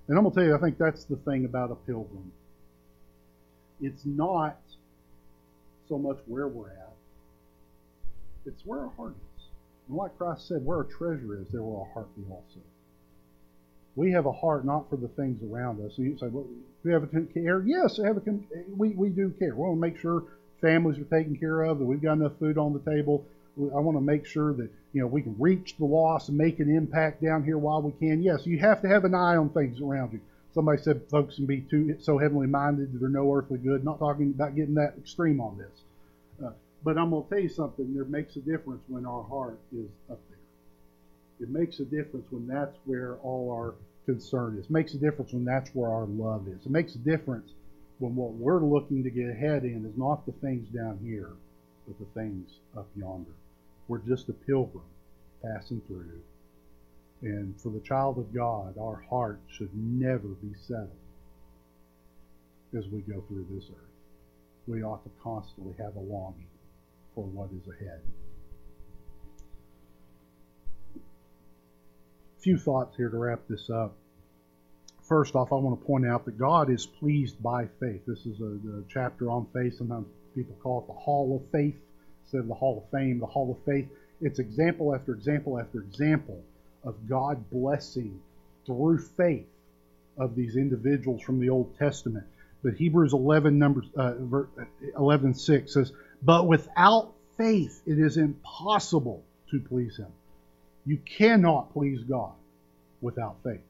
And 0.06 0.16
I'm 0.16 0.24
going 0.24 0.34
to 0.34 0.40
tell 0.40 0.48
you, 0.48 0.56
I 0.56 0.60
think 0.60 0.78
that's 0.78 1.04
the 1.04 1.16
thing 1.16 1.44
about 1.44 1.70
a 1.70 1.74
pilgrim. 1.74 2.30
It's 3.80 4.04
not 4.04 4.58
so 5.88 5.98
much 5.98 6.18
where 6.26 6.46
we're 6.46 6.70
at, 6.70 6.93
it's 8.46 8.64
where 8.64 8.80
our 8.80 8.92
heart 8.96 9.14
is. 9.36 9.44
And 9.88 9.96
like 9.96 10.16
Christ 10.16 10.48
said, 10.48 10.64
where 10.64 10.78
our 10.78 10.84
treasure 10.84 11.40
is, 11.40 11.48
there 11.50 11.62
will 11.62 11.80
our 11.80 11.92
heart 11.92 12.16
be 12.16 12.22
also. 12.30 12.60
We 13.96 14.10
have 14.12 14.26
a 14.26 14.32
heart 14.32 14.64
not 14.64 14.90
for 14.90 14.96
the 14.96 15.08
things 15.08 15.40
around 15.42 15.84
us. 15.84 15.96
You 15.96 16.18
say, 16.18 16.26
well, 16.26 16.46
we 16.82 16.92
have 16.92 17.04
a 17.04 17.06
care? 17.06 17.62
Yes, 17.64 17.98
have 17.98 18.16
a, 18.16 18.22
we, 18.76 18.90
we 18.90 19.08
do 19.08 19.30
care. 19.38 19.54
We 19.54 19.60
want 19.60 19.76
to 19.76 19.80
make 19.80 19.98
sure 19.98 20.24
families 20.60 20.98
are 20.98 21.04
taken 21.04 21.36
care 21.36 21.62
of, 21.62 21.78
that 21.78 21.84
we've 21.84 22.02
got 22.02 22.14
enough 22.14 22.32
food 22.38 22.58
on 22.58 22.72
the 22.72 22.90
table. 22.90 23.24
I 23.56 23.78
want 23.78 23.96
to 23.96 24.02
make 24.02 24.26
sure 24.26 24.52
that 24.54 24.68
you 24.92 25.00
know 25.00 25.06
we 25.06 25.22
can 25.22 25.36
reach 25.38 25.76
the 25.78 25.84
lost 25.84 26.28
and 26.28 26.36
make 26.36 26.58
an 26.58 26.74
impact 26.74 27.22
down 27.22 27.44
here 27.44 27.56
while 27.56 27.82
we 27.82 27.92
can. 27.92 28.20
Yes, 28.20 28.46
you 28.46 28.58
have 28.58 28.82
to 28.82 28.88
have 28.88 29.04
an 29.04 29.14
eye 29.14 29.36
on 29.36 29.50
things 29.50 29.80
around 29.80 30.12
you. 30.12 30.20
Somebody 30.54 30.82
said 30.82 31.02
folks 31.08 31.36
can 31.36 31.46
be 31.46 31.60
too 31.60 31.96
so 32.00 32.18
heavenly 32.18 32.48
minded 32.48 32.92
that 32.92 32.98
they're 32.98 33.08
no 33.08 33.32
earthly 33.32 33.58
good. 33.58 33.84
Not 33.84 34.00
talking 34.00 34.30
about 34.30 34.56
getting 34.56 34.74
that 34.74 34.94
extreme 34.98 35.40
on 35.40 35.58
this, 35.58 35.84
uh, 36.44 36.50
but 36.84 36.98
I'm 36.98 37.10
going 37.10 37.24
to 37.24 37.28
tell 37.30 37.38
you 37.38 37.48
something. 37.48 37.94
There 37.94 38.04
makes 38.04 38.36
a 38.36 38.40
difference 38.40 38.82
when 38.88 39.06
our 39.06 39.22
heart 39.22 39.58
is 39.72 39.88
up 40.10 40.20
there. 40.28 40.38
It 41.40 41.50
makes 41.50 41.80
a 41.80 41.84
difference 41.84 42.26
when 42.30 42.46
that's 42.46 42.76
where 42.84 43.16
all 43.16 43.50
our 43.50 43.74
concern 44.04 44.58
is. 44.58 44.66
It 44.66 44.70
makes 44.70 44.92
a 44.92 44.98
difference 44.98 45.32
when 45.32 45.46
that's 45.46 45.70
where 45.74 45.90
our 45.90 46.04
love 46.04 46.46
is. 46.46 46.66
It 46.66 46.70
makes 46.70 46.94
a 46.94 46.98
difference 46.98 47.50
when 47.98 48.14
what 48.14 48.32
we're 48.32 48.60
looking 48.60 49.02
to 49.02 49.10
get 49.10 49.30
ahead 49.30 49.64
in 49.64 49.86
is 49.86 49.96
not 49.96 50.26
the 50.26 50.32
things 50.32 50.68
down 50.68 50.98
here, 51.02 51.30
but 51.86 51.98
the 51.98 52.20
things 52.20 52.50
up 52.76 52.86
yonder. 52.96 53.32
We're 53.88 53.98
just 53.98 54.28
a 54.28 54.34
pilgrim 54.34 54.84
passing 55.42 55.80
through. 55.86 56.20
And 57.22 57.58
for 57.60 57.70
the 57.70 57.80
child 57.80 58.18
of 58.18 58.34
God, 58.34 58.76
our 58.78 59.02
heart 59.08 59.40
should 59.48 59.70
never 59.74 60.28
be 60.28 60.52
settled 60.66 60.90
as 62.76 62.86
we 62.88 63.00
go 63.00 63.22
through 63.28 63.46
this 63.50 63.64
earth. 63.70 63.78
We 64.66 64.82
ought 64.82 65.02
to 65.04 65.10
constantly 65.22 65.74
have 65.78 65.96
a 65.96 66.00
longing 66.00 66.46
for 67.14 67.24
what 67.24 67.50
is 67.50 67.68
ahead. 67.68 68.00
A 70.96 72.40
few 72.40 72.58
thoughts 72.58 72.96
here 72.96 73.08
to 73.08 73.16
wrap 73.16 73.40
this 73.48 73.70
up. 73.70 73.94
First 75.02 75.34
off, 75.34 75.52
I 75.52 75.56
want 75.56 75.78
to 75.78 75.86
point 75.86 76.06
out 76.06 76.24
that 76.24 76.38
God 76.38 76.70
is 76.70 76.86
pleased 76.86 77.42
by 77.42 77.66
faith. 77.78 78.02
This 78.06 78.24
is 78.26 78.40
a, 78.40 78.78
a 78.78 78.82
chapter 78.88 79.30
on 79.30 79.46
faith. 79.52 79.76
Sometimes 79.76 80.06
people 80.34 80.56
call 80.62 80.80
it 80.80 80.86
the 80.86 80.98
Hall 80.98 81.36
of 81.36 81.50
Faith 81.50 81.76
instead 82.22 82.40
of 82.40 82.48
the 82.48 82.54
Hall 82.54 82.82
of 82.84 82.90
Fame, 82.90 83.18
the 83.18 83.26
Hall 83.26 83.50
of 83.50 83.64
Faith. 83.64 83.88
It's 84.20 84.38
example 84.38 84.94
after 84.94 85.12
example 85.12 85.58
after 85.58 85.80
example 85.80 86.42
of 86.84 87.08
God 87.08 87.50
blessing 87.50 88.20
through 88.66 88.98
faith 88.98 89.46
of 90.16 90.34
these 90.34 90.56
individuals 90.56 91.22
from 91.22 91.40
the 91.40 91.50
Old 91.50 91.76
Testament. 91.78 92.24
But 92.62 92.74
Hebrews 92.74 93.12
11, 93.12 93.58
numbers, 93.58 93.84
uh, 93.96 94.14
11 94.96 95.34
6 95.34 95.74
says, 95.74 95.92
But 96.24 96.46
without 96.46 97.12
faith 97.36 97.82
it 97.86 97.98
is 97.98 98.16
impossible 98.16 99.22
to 99.50 99.60
please 99.60 99.96
Him. 99.96 100.12
You 100.86 100.98
cannot 100.98 101.72
please 101.72 102.02
God 102.02 102.32
without 103.00 103.36
faith. 103.44 103.60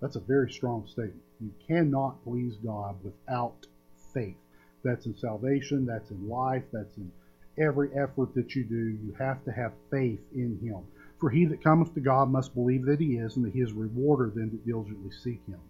That's 0.00 0.16
a 0.16 0.20
very 0.20 0.50
strong 0.50 0.86
statement. 0.88 1.22
You 1.40 1.52
cannot 1.68 2.22
please 2.24 2.54
God 2.64 2.96
without 3.02 3.66
faith. 4.12 4.36
That's 4.84 5.06
in 5.06 5.16
salvation, 5.16 5.86
that's 5.86 6.10
in 6.10 6.28
life, 6.28 6.64
that's 6.72 6.96
in 6.96 7.10
every 7.58 7.90
effort 7.94 8.34
that 8.34 8.54
you 8.54 8.64
do. 8.64 8.74
You 8.74 9.14
have 9.18 9.44
to 9.44 9.52
have 9.52 9.72
faith 9.90 10.20
in 10.34 10.58
Him. 10.62 10.78
For 11.20 11.30
he 11.30 11.44
that 11.46 11.62
cometh 11.62 11.94
to 11.94 12.00
God 12.00 12.30
must 12.30 12.54
believe 12.54 12.84
that 12.86 12.98
He 12.98 13.16
is, 13.16 13.36
and 13.36 13.44
that 13.44 13.52
He 13.52 13.60
is 13.60 13.70
a 13.70 13.74
rewarder 13.74 14.30
them 14.30 14.50
that 14.50 14.66
diligently 14.66 15.12
seek 15.22 15.40
Him. 15.46 15.60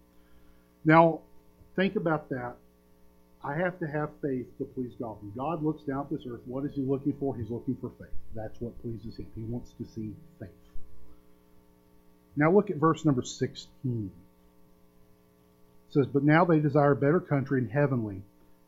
Now, 0.84 1.20
think 1.76 1.96
about 1.96 2.30
that. 2.30 2.54
I 3.44 3.54
have 3.54 3.78
to 3.80 3.86
have 3.86 4.10
faith 4.22 4.46
to 4.58 4.64
please 4.64 4.92
God. 5.00 5.16
When 5.20 5.32
God 5.36 5.64
looks 5.64 5.82
down 5.82 6.02
at 6.02 6.10
this 6.10 6.26
earth, 6.30 6.42
what 6.46 6.64
is 6.64 6.74
He 6.74 6.82
looking 6.82 7.14
for? 7.18 7.36
He's 7.36 7.50
looking 7.50 7.76
for 7.80 7.90
faith. 7.98 8.14
That's 8.34 8.60
what 8.60 8.80
pleases 8.82 9.16
Him. 9.16 9.26
He 9.34 9.42
wants 9.42 9.72
to 9.78 9.84
see 9.84 10.14
faith. 10.38 10.48
Now 12.36 12.52
look 12.52 12.70
at 12.70 12.76
verse 12.76 13.04
number 13.04 13.22
16. 13.22 13.66
It 15.88 15.92
says, 15.92 16.06
But 16.06 16.22
now 16.22 16.44
they 16.44 16.60
desire 16.60 16.92
a 16.92 16.96
better 16.96 17.20
country 17.20 17.60
and 17.60 17.70
heavenly. 17.70 18.22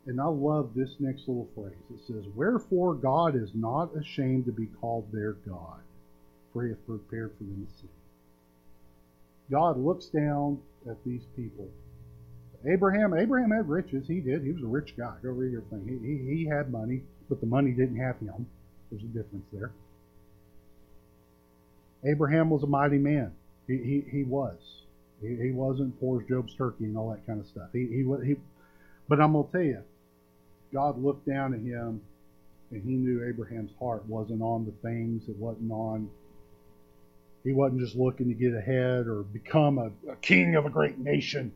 And 0.07 0.21
I 0.21 0.27
love 0.27 0.75
this 0.75 0.97
next 0.99 1.29
little 1.29 1.49
phrase. 1.55 1.73
It 1.95 2.01
says, 2.07 2.25
Wherefore 2.35 2.95
God 2.95 3.37
is 3.37 3.51
not 3.55 3.97
ashamed 3.97 4.47
to 4.47 4.53
be 4.53 4.67
called 4.67 5.11
their 5.13 5.33
God, 5.33 5.81
for 6.53 6.65
he 6.65 6.71
hath 6.71 6.87
prepared 6.87 7.33
for 7.39 7.45
them 7.45 7.67
a 7.67 7.77
city. 7.77 7.89
God 9.51 9.79
looks 9.79 10.07
down 10.07 10.61
at 10.89 11.03
these 11.05 11.25
people. 11.37 11.69
Abraham, 12.67 13.15
Abraham 13.15 13.51
had 13.51 13.69
riches. 13.69 14.07
He 14.07 14.21
did. 14.21 14.43
He 14.43 14.53
was 14.53 14.63
a 14.63 14.67
rich 14.67 14.97
guy. 14.97 15.15
Go 15.23 15.31
read 15.31 15.53
your 15.53 15.63
thing. 15.63 15.85
He, 15.87 16.07
he, 16.07 16.39
he 16.39 16.49
had 16.49 16.73
money, 16.73 17.03
but 17.29 17.41
the 17.41 17.47
money 17.47 17.73
didn't 17.73 17.99
have 17.99 18.19
him. 18.19 18.47
There's 18.91 19.03
a 19.03 19.07
difference 19.07 19.47
there. 19.53 19.71
Abraham 22.05 22.51
was 22.51 22.63
a 22.63 22.67
mighty 22.67 22.99
man. 22.99 23.33
He, 23.67 23.77
he, 23.79 24.05
he 24.11 24.23
was. 24.25 24.57
He, 25.21 25.37
he 25.37 25.51
wasn't 25.51 25.99
poor 26.01 26.23
as 26.23 26.29
Job's 26.29 26.55
turkey 26.55 26.85
and 26.85 26.97
all 26.97 27.11
that 27.11 27.27
kind 27.27 27.41
of 27.41 27.47
stuff. 27.47 27.69
He, 27.73 27.87
he, 27.87 28.05
he, 28.25 28.37
but 29.09 29.21
I'm 29.21 29.33
going 29.33 29.47
to 29.47 29.53
tell 29.53 29.63
you, 29.63 29.83
God 30.73 31.03
looked 31.03 31.27
down 31.27 31.55
at 31.55 31.61
him 31.61 32.01
and 32.71 32.83
he 32.83 32.93
knew 32.93 33.25
Abraham's 33.27 33.71
heart 33.79 34.05
wasn't 34.07 34.43
on 34.43 34.65
the 34.65 34.73
things, 34.87 35.29
it 35.29 35.37
wasn't 35.37 35.71
on, 35.71 36.11
he 37.45 37.53
wasn't 37.53 37.81
just 37.81 37.95
looking 37.95 38.29
to 38.29 38.35
get 38.35 38.55
ahead 38.55 39.07
or 39.07 39.23
become 39.23 39.79
a, 39.79 39.91
a 40.11 40.17
king 40.17 40.57
of 40.57 40.67
a 40.67 40.71
great 40.71 40.99
nation. 40.99 41.53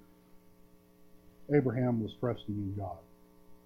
Abraham 1.54 2.02
was 2.02 2.12
trusting 2.20 2.54
in 2.54 2.74
God. 2.76 2.98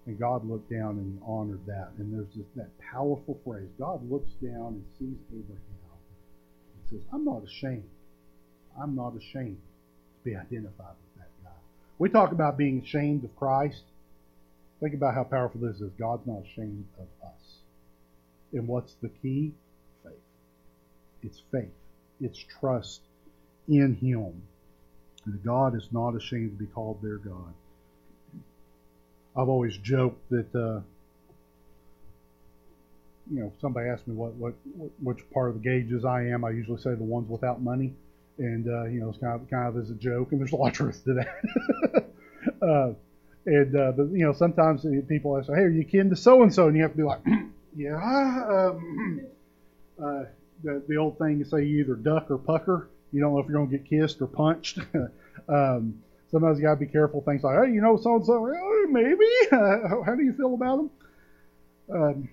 And 0.05 0.19
God 0.19 0.45
looked 0.45 0.69
down 0.69 0.97
and 0.97 1.19
honored 1.25 1.65
that. 1.67 1.91
And 1.97 2.13
there's 2.13 2.33
this, 2.35 2.45
that 2.55 2.69
powerful 2.79 3.39
phrase 3.45 3.69
God 3.79 4.09
looks 4.09 4.31
down 4.41 4.73
and 4.73 4.85
sees 4.99 5.17
Abraham 5.31 5.63
and 6.75 6.89
says, 6.89 7.01
I'm 7.13 7.23
not 7.23 7.43
ashamed. 7.43 7.89
I'm 8.81 8.95
not 8.95 9.15
ashamed 9.15 9.57
to 9.57 10.29
be 10.29 10.35
identified 10.35 10.95
with 10.99 11.15
that 11.17 11.29
guy. 11.43 11.55
We 11.99 12.09
talk 12.09 12.31
about 12.31 12.57
being 12.57 12.81
ashamed 12.81 13.23
of 13.23 13.35
Christ. 13.37 13.83
Think 14.81 14.93
about 14.93 15.13
how 15.13 15.23
powerful 15.23 15.61
this 15.61 15.79
is. 15.79 15.91
God's 15.97 16.27
not 16.27 16.43
ashamed 16.43 16.85
of 16.99 17.07
us. 17.25 17.59
And 18.51 18.67
what's 18.67 18.93
the 19.01 19.09
key? 19.21 19.53
Faith. 20.03 20.13
It's 21.21 21.41
faith. 21.51 21.71
It's 22.19 22.43
trust 22.59 23.01
in 23.69 23.95
Him. 23.95 24.41
And 25.25 25.43
God 25.43 25.75
is 25.75 25.87
not 25.91 26.15
ashamed 26.15 26.57
to 26.57 26.65
be 26.65 26.69
called 26.69 27.01
their 27.01 27.17
God. 27.17 27.53
I've 29.35 29.49
always 29.49 29.77
joked 29.77 30.29
that, 30.29 30.55
uh, 30.55 30.81
you 33.31 33.39
know, 33.39 33.53
somebody 33.59 33.89
asked 33.89 34.07
me 34.07 34.15
what, 34.15 34.33
what, 34.35 34.53
which 35.01 35.19
part 35.31 35.49
of 35.49 35.55
the 35.55 35.61
gauges 35.61 36.05
I 36.05 36.27
am. 36.27 36.43
I 36.43 36.51
usually 36.51 36.81
say 36.81 36.91
the 36.91 37.03
ones 37.03 37.29
without 37.29 37.61
money, 37.61 37.93
and 38.37 38.67
uh, 38.67 38.85
you 38.85 38.99
know, 38.99 39.09
it's 39.09 39.17
kind 39.17 39.41
of 39.41 39.49
kind 39.49 39.67
of 39.67 39.81
as 39.81 39.89
a 39.89 39.95
joke, 39.95 40.31
and 40.31 40.41
there's 40.41 40.51
a 40.51 40.55
lot 40.55 40.67
of 40.67 40.73
truth 40.73 41.03
to 41.05 41.13
that. 41.13 42.11
uh, 42.61 42.93
and 43.45 43.75
uh, 43.75 43.91
but 43.93 44.09
you 44.11 44.25
know, 44.25 44.33
sometimes 44.33 44.85
people 45.07 45.37
ask, 45.37 45.47
"Hey, 45.47 45.61
are 45.61 45.69
you 45.69 45.85
kin 45.85 46.09
to 46.09 46.15
so 46.15 46.43
and 46.43 46.53
so?" 46.53 46.67
And 46.67 46.75
you 46.75 46.83
have 46.83 46.91
to 46.91 46.97
be 46.97 47.03
like, 47.03 47.21
"Yeah." 47.75 47.95
Um, 47.95 49.21
uh, 50.03 50.23
the, 50.63 50.81
the 50.87 50.97
old 50.97 51.17
thing 51.17 51.39
you 51.39 51.45
say, 51.45 51.63
you 51.65 51.81
either 51.81 51.95
duck 51.95 52.31
or 52.31 52.37
pucker. 52.37 52.89
You 53.11 53.21
don't 53.21 53.33
know 53.33 53.39
if 53.39 53.47
you're 53.47 53.57
going 53.57 53.69
to 53.69 53.77
get 53.77 53.87
kissed 53.87 54.21
or 54.21 54.27
punched. 54.27 54.79
um, 55.47 56.01
sometimes 56.33 56.57
you 56.57 56.65
got 56.65 56.73
to 56.73 56.79
be 56.79 56.87
careful. 56.87 57.21
Things 57.21 57.43
like, 57.43 57.55
"Hey, 57.63 57.71
you 57.71 57.79
know, 57.79 57.95
so 57.95 58.15
and 58.15 58.25
so, 58.25 58.43
maybe." 58.89 59.25
how 59.51 60.15
do 60.17 60.23
you 60.23 60.33
feel 60.33 60.55
about 60.55 60.77
them? 60.77 60.89
Um, 61.93 62.29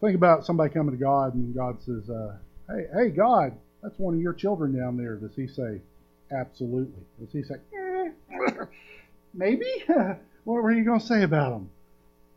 think 0.00 0.16
about 0.16 0.44
somebody 0.44 0.74
coming 0.74 0.94
to 0.96 1.02
God 1.02 1.34
and 1.34 1.54
God 1.54 1.80
says, 1.82 2.10
uh, 2.10 2.36
"Hey, 2.68 2.86
hey, 2.94 3.08
God, 3.10 3.56
that's 3.82 3.98
one 3.98 4.14
of 4.14 4.20
your 4.20 4.34
children 4.34 4.76
down 4.76 4.96
there." 4.96 5.14
Does 5.14 5.34
He 5.34 5.46
say, 5.46 5.80
"Absolutely"? 6.30 7.02
Does 7.20 7.32
He 7.32 7.42
say, 7.42 7.54
eh, 7.74 8.10
"Maybe"? 9.34 9.64
What 10.44 10.62
were 10.62 10.70
you 10.70 10.84
going 10.84 11.00
to 11.00 11.06
say 11.06 11.24
about 11.24 11.50
them? 11.50 11.70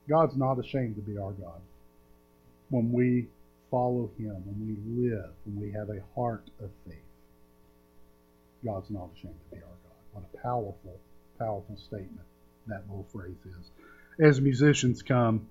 God's 0.09 0.35
not 0.35 0.57
ashamed 0.57 0.95
to 0.95 1.01
be 1.01 1.19
our 1.19 1.31
God. 1.31 1.61
When 2.71 2.91
we 2.91 3.27
follow 3.69 4.09
Him, 4.17 4.33
when 4.45 4.57
we 4.65 5.09
live, 5.09 5.29
when 5.45 5.61
we 5.61 5.71
have 5.73 5.89
a 5.89 6.01
heart 6.15 6.49
of 6.59 6.71
faith, 6.87 6.95
God's 8.65 8.89
not 8.89 9.09
ashamed 9.15 9.35
to 9.51 9.55
be 9.55 9.61
our 9.61 9.69
God. 9.69 9.78
What 10.13 10.25
a 10.33 10.37
powerful, 10.37 10.99
powerful 11.37 11.77
statement 11.77 12.25
that 12.67 12.83
little 12.87 13.07
phrase 13.11 13.37
is. 13.45 13.71
as 14.19 14.41
musicians 14.41 15.01
come, 15.01 15.47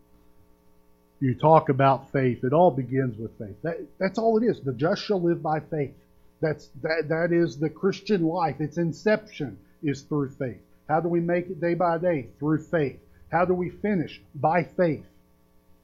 you 1.21 1.35
talk 1.35 1.69
about 1.69 2.13
faith. 2.13 2.45
It 2.45 2.53
all 2.53 2.71
begins 2.71 3.19
with 3.19 3.37
faith. 3.39 3.57
That, 3.63 3.79
that's 3.99 4.19
all 4.19 4.39
it 4.39 4.47
is. 4.47 4.61
The 4.61 4.73
just 4.73 5.03
shall 5.05 5.21
live 5.21 5.43
by 5.43 5.61
faith. 5.61 5.95
That's 6.41 6.69
that 6.83 7.09
that 7.09 7.33
is 7.33 7.59
the 7.59 7.71
Christian 7.71 8.23
life. 8.23 8.61
Its 8.61 8.79
inception 8.79 9.59
is 9.83 10.03
through 10.03 10.31
faith. 10.31 10.61
How 10.89 11.01
do 11.01 11.09
we 11.09 11.21
make 11.21 11.47
it 11.49 11.61
day 11.61 11.75
by 11.75 11.99
day? 11.99 12.29
Through 12.39 12.63
faith. 12.65 13.01
How 13.31 13.45
do 13.45 13.55
we 13.55 13.71
finish? 13.71 14.23
By 14.35 14.63
faith. 14.63 15.05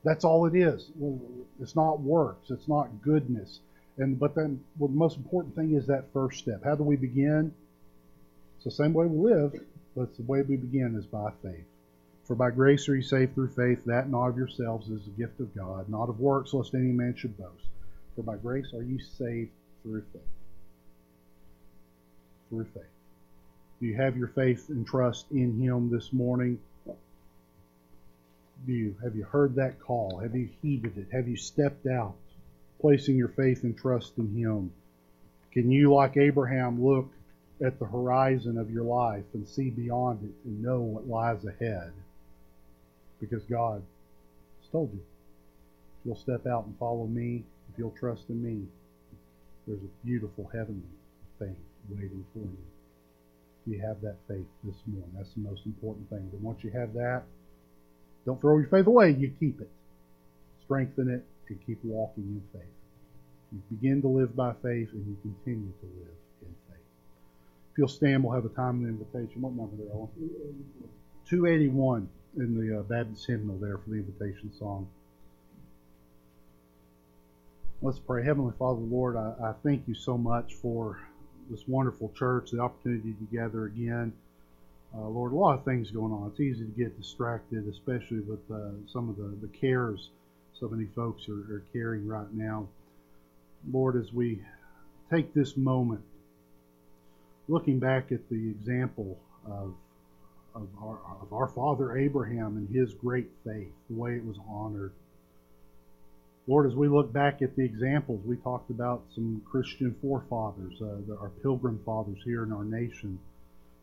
That's 0.04 0.24
all 0.24 0.46
it 0.46 0.54
is. 0.54 0.88
It's 1.60 1.74
not 1.74 2.00
works. 2.00 2.50
It's 2.50 2.68
not 2.68 3.02
goodness. 3.02 3.58
And 3.98 4.18
but 4.18 4.34
then 4.36 4.62
well, 4.78 4.88
the 4.88 4.96
most 4.96 5.16
important 5.16 5.56
thing 5.56 5.74
is 5.74 5.86
that 5.86 6.12
first 6.12 6.38
step. 6.38 6.62
How 6.62 6.76
do 6.76 6.84
we 6.84 6.96
begin? 6.96 7.52
The 8.64 8.70
same 8.70 8.94
way 8.94 9.06
we 9.06 9.30
live, 9.30 9.60
but 9.94 10.16
the 10.16 10.22
way 10.22 10.40
we 10.40 10.56
begin 10.56 10.96
is 10.96 11.04
by 11.04 11.30
faith. 11.42 11.66
For 12.24 12.34
by 12.34 12.50
grace 12.50 12.88
are 12.88 12.96
you 12.96 13.02
saved 13.02 13.34
through 13.34 13.50
faith, 13.50 13.84
that 13.84 14.08
not 14.08 14.28
of 14.28 14.38
yourselves 14.38 14.88
is 14.88 15.04
the 15.04 15.10
gift 15.10 15.38
of 15.40 15.54
God, 15.54 15.90
not 15.90 16.08
of 16.08 16.18
works, 16.18 16.54
lest 16.54 16.74
any 16.74 16.92
man 16.92 17.14
should 17.14 17.36
boast. 17.36 17.66
For 18.16 18.22
by 18.22 18.36
grace 18.36 18.72
are 18.72 18.82
you 18.82 18.98
saved 18.98 19.50
through 19.82 20.02
faith. 20.12 20.22
Through 22.48 22.64
faith. 22.72 22.82
Do 23.80 23.86
you 23.86 23.96
have 23.96 24.16
your 24.16 24.28
faith 24.28 24.70
and 24.70 24.86
trust 24.86 25.26
in 25.30 25.60
Him 25.60 25.90
this 25.90 26.10
morning? 26.10 26.58
Do 28.66 28.72
you 28.72 28.96
have 29.02 29.14
you 29.14 29.24
heard 29.24 29.56
that 29.56 29.78
call? 29.78 30.20
Have 30.20 30.34
you 30.34 30.48
heeded 30.62 30.96
it? 30.96 31.08
Have 31.12 31.28
you 31.28 31.36
stepped 31.36 31.86
out, 31.86 32.14
placing 32.80 33.16
your 33.16 33.28
faith 33.28 33.62
and 33.62 33.76
trust 33.76 34.16
in 34.16 34.34
Him? 34.34 34.72
Can 35.52 35.70
you, 35.70 35.92
like 35.92 36.16
Abraham, 36.16 36.82
look 36.82 37.10
at 37.64 37.78
the 37.78 37.86
horizon 37.86 38.58
of 38.58 38.70
your 38.70 38.84
life 38.84 39.24
and 39.34 39.46
see 39.46 39.70
beyond 39.70 40.24
it 40.24 40.34
and 40.44 40.62
know 40.62 40.80
what 40.80 41.08
lies 41.08 41.44
ahead? 41.44 41.92
because 43.20 43.44
God 43.44 43.82
has 44.60 44.70
told 44.70 44.92
you. 44.92 45.00
If 45.00 46.06
you'll 46.06 46.16
step 46.16 46.46
out 46.46 46.66
and 46.66 46.78
follow 46.78 47.06
me, 47.06 47.44
if 47.72 47.78
you'll 47.78 47.94
trust 47.98 48.24
in 48.28 48.42
me, 48.42 48.66
there's 49.66 49.80
a 49.80 50.06
beautiful 50.06 50.50
heavenly 50.52 50.82
thing 51.38 51.56
waiting 51.88 52.24
for 52.32 52.40
you. 52.40 52.58
You 53.66 53.80
have 53.80 54.00
that 54.02 54.16
faith 54.28 54.46
this 54.62 54.76
morning. 54.86 55.10
That's 55.16 55.32
the 55.34 55.40
most 55.40 55.62
important 55.64 56.10
thing. 56.10 56.28
But 56.30 56.40
once 56.40 56.62
you 56.62 56.70
have 56.70 56.92
that, 56.94 57.22
don't 58.26 58.40
throw 58.40 58.58
your 58.58 58.68
faith 58.68 58.86
away. 58.86 59.12
You 59.12 59.32
keep 59.40 59.60
it. 59.60 59.70
Strengthen 60.64 61.08
it 61.08 61.24
and 61.48 61.66
keep 61.66 61.82
walking 61.82 62.24
in 62.24 62.42
faith. 62.52 62.68
You 63.52 63.62
begin 63.70 64.02
to 64.02 64.08
live 64.08 64.36
by 64.36 64.52
faith 64.62 64.90
and 64.92 65.06
you 65.06 65.16
continue 65.22 65.72
to 65.80 65.86
live. 65.86 66.23
If 67.74 67.78
you'll 67.78 67.88
stand, 67.88 68.22
we'll 68.22 68.34
have 68.34 68.44
a 68.44 68.50
time 68.50 68.84
of 68.84 68.88
invitation. 68.88 69.42
What 69.42 69.54
number 69.54 69.74
there, 69.74 69.92
Owen? 69.92 70.08
281 71.28 72.08
in 72.36 72.56
the 72.56 72.78
uh, 72.78 72.82
Baptist 72.82 73.26
hymnal 73.26 73.58
there 73.58 73.78
for 73.78 73.90
the 73.90 73.96
invitation 73.96 74.52
song. 74.56 74.86
Let's 77.82 77.98
pray. 77.98 78.24
Heavenly 78.24 78.52
Father, 78.60 78.78
Lord, 78.78 79.16
I, 79.16 79.32
I 79.42 79.54
thank 79.64 79.88
you 79.88 79.94
so 79.96 80.16
much 80.16 80.54
for 80.54 81.00
this 81.50 81.66
wonderful 81.66 82.12
church, 82.14 82.52
the 82.52 82.60
opportunity 82.60 83.12
to 83.12 83.36
gather 83.36 83.64
again. 83.64 84.12
Uh, 84.96 85.08
Lord, 85.08 85.32
a 85.32 85.34
lot 85.34 85.58
of 85.58 85.64
things 85.64 85.90
going 85.90 86.12
on. 86.12 86.30
It's 86.30 86.38
easy 86.38 86.64
to 86.64 86.70
get 86.70 86.96
distracted, 86.96 87.66
especially 87.66 88.20
with 88.20 88.48
uh, 88.52 88.70
some 88.86 89.08
of 89.08 89.16
the, 89.16 89.36
the 89.44 89.48
cares 89.48 90.10
so 90.60 90.68
many 90.68 90.86
folks 90.94 91.28
are, 91.28 91.56
are 91.56 91.64
carrying 91.72 92.06
right 92.06 92.32
now. 92.32 92.68
Lord, 93.68 93.96
as 93.96 94.12
we 94.12 94.42
take 95.10 95.34
this 95.34 95.56
moment, 95.56 96.02
looking 97.48 97.78
back 97.78 98.12
at 98.12 98.28
the 98.28 98.50
example 98.50 99.18
of 99.46 99.74
of 100.54 100.68
our, 100.80 100.98
of 101.20 101.32
our 101.32 101.48
father 101.48 101.98
Abraham 101.98 102.56
and 102.56 102.68
his 102.74 102.94
great 102.94 103.28
faith, 103.44 103.72
the 103.90 103.96
way 103.96 104.14
it 104.14 104.24
was 104.24 104.36
honored. 104.48 104.92
Lord, 106.46 106.66
as 106.66 106.76
we 106.76 106.88
look 106.88 107.12
back 107.12 107.42
at 107.42 107.56
the 107.56 107.64
examples, 107.64 108.20
we 108.24 108.36
talked 108.36 108.70
about 108.70 109.02
some 109.14 109.42
Christian 109.50 109.96
forefathers, 110.00 110.74
uh, 110.80 111.14
our 111.20 111.30
pilgrim 111.42 111.80
fathers 111.84 112.18
here 112.24 112.44
in 112.44 112.52
our 112.52 112.64
nation. 112.64 113.18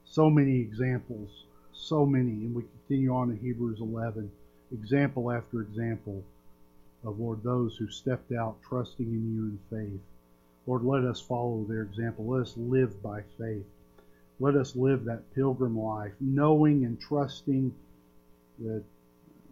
So 0.06 0.30
many 0.30 0.60
examples, 0.60 1.46
so 1.74 2.06
many, 2.06 2.32
and 2.32 2.56
we 2.56 2.64
continue 2.64 3.14
on 3.14 3.32
in 3.32 3.38
Hebrews 3.38 3.80
11, 3.82 4.32
example 4.72 5.32
after 5.32 5.62
example 5.62 6.24
of, 7.04 7.20
Lord, 7.20 7.44
those 7.44 7.76
who 7.78 7.90
stepped 7.90 8.32
out 8.32 8.58
trusting 8.62 9.08
in 9.08 9.34
you 9.34 9.44
in 9.44 9.60
faith. 9.70 10.02
Lord, 10.68 10.84
let 10.84 11.04
us 11.04 11.20
follow 11.20 11.66
their 11.68 11.82
example. 11.82 12.26
Let 12.28 12.44
us 12.44 12.54
live 12.56 13.02
by 13.02 13.22
faith. 13.38 13.66
Let 14.40 14.56
us 14.56 14.76
live 14.76 15.06
that 15.06 15.34
pilgrim 15.36 15.78
life, 15.78 16.14
knowing 16.20 16.86
and 16.86 17.00
trusting 17.00 17.74
that 18.60 18.84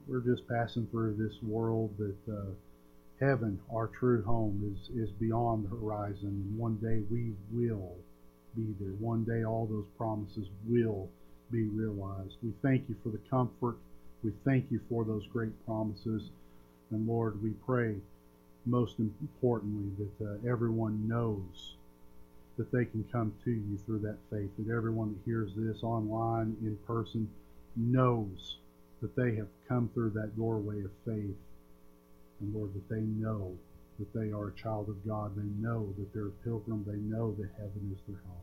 we're 0.07 0.21
just 0.21 0.47
passing 0.47 0.87
through 0.87 1.15
this 1.15 1.41
world, 1.43 1.95
that 1.97 2.33
uh, 2.33 2.51
heaven, 3.19 3.59
our 3.73 3.87
true 3.87 4.23
home, 4.23 4.75
is, 4.75 4.95
is 4.95 5.11
beyond 5.11 5.65
the 5.65 5.75
horizon. 5.75 6.53
One 6.57 6.77
day 6.77 7.03
we 7.11 7.33
will 7.51 7.95
be 8.55 8.73
there. 8.79 8.93
One 8.93 9.23
day 9.23 9.43
all 9.43 9.67
those 9.67 9.85
promises 9.97 10.47
will 10.67 11.09
be 11.51 11.63
realized. 11.63 12.37
We 12.41 12.53
thank 12.61 12.89
you 12.89 12.95
for 13.03 13.09
the 13.09 13.19
comfort. 13.29 13.77
We 14.23 14.31
thank 14.45 14.71
you 14.71 14.79
for 14.89 15.05
those 15.05 15.25
great 15.27 15.53
promises. 15.65 16.29
And 16.91 17.07
Lord, 17.07 17.41
we 17.43 17.51
pray 17.65 17.95
most 18.65 18.99
importantly 18.99 19.91
that 19.97 20.25
uh, 20.25 20.51
everyone 20.51 21.07
knows 21.07 21.75
that 22.57 22.71
they 22.71 22.85
can 22.85 23.05
come 23.11 23.33
to 23.45 23.51
you 23.51 23.79
through 23.85 23.99
that 23.99 24.17
faith, 24.29 24.49
that 24.57 24.73
everyone 24.73 25.13
that 25.13 25.21
hears 25.25 25.51
this 25.55 25.81
online, 25.81 26.55
in 26.61 26.77
person, 26.85 27.29
knows 27.75 28.57
that 29.01 29.15
they 29.15 29.35
have 29.35 29.47
come 29.67 29.89
through 29.93 30.09
that 30.09 30.35
doorway 30.35 30.83
of 30.83 30.91
faith. 31.05 31.37
And 32.41 32.53
Lord, 32.53 32.73
that 32.73 32.89
they 32.89 33.01
know 33.01 33.55
that 33.97 34.13
they 34.13 34.31
are 34.31 34.49
a 34.49 34.53
child 34.53 34.89
of 34.89 35.07
God. 35.07 35.35
They 35.35 35.65
know 35.65 35.93
that 35.97 36.13
they're 36.13 36.27
a 36.27 36.43
pilgrim. 36.43 36.83
They 36.87 36.97
know 36.97 37.33
that 37.39 37.49
heaven 37.57 37.95
is 37.95 38.01
their 38.07 38.21
home. 38.27 38.35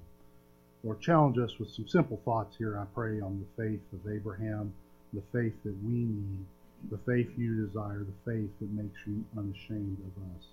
Lord, 0.83 1.00
challenge 1.00 1.38
us 1.38 1.59
with 1.59 1.70
some 1.70 1.88
simple 1.88 2.20
thoughts 2.24 2.57
here, 2.57 2.79
I 2.79 2.85
pray, 2.94 3.20
on 3.20 3.44
the 3.44 3.62
faith 3.62 3.81
of 3.92 4.11
Abraham, 4.11 4.72
the 5.12 5.22
faith 5.33 5.55
that 5.64 5.76
we 5.85 5.92
need, 5.92 6.44
the 6.90 6.98
faith 6.98 7.30
you 7.36 7.66
desire, 7.66 8.04
the 8.04 8.30
faith 8.30 8.50
that 8.60 8.70
makes 8.70 8.98
you 9.06 9.24
unashamed 9.36 9.98
of 10.00 10.22
us. 10.36 10.44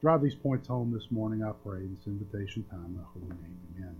Drive 0.00 0.22
these 0.22 0.34
points 0.34 0.68
home 0.68 0.92
this 0.92 1.10
morning, 1.10 1.44
I 1.44 1.52
pray. 1.64 1.80
This 1.80 2.06
invitation 2.06 2.64
time, 2.70 2.98
I 2.98 3.04
holy 3.12 3.28
name. 3.28 3.58
Amen. 3.76 3.96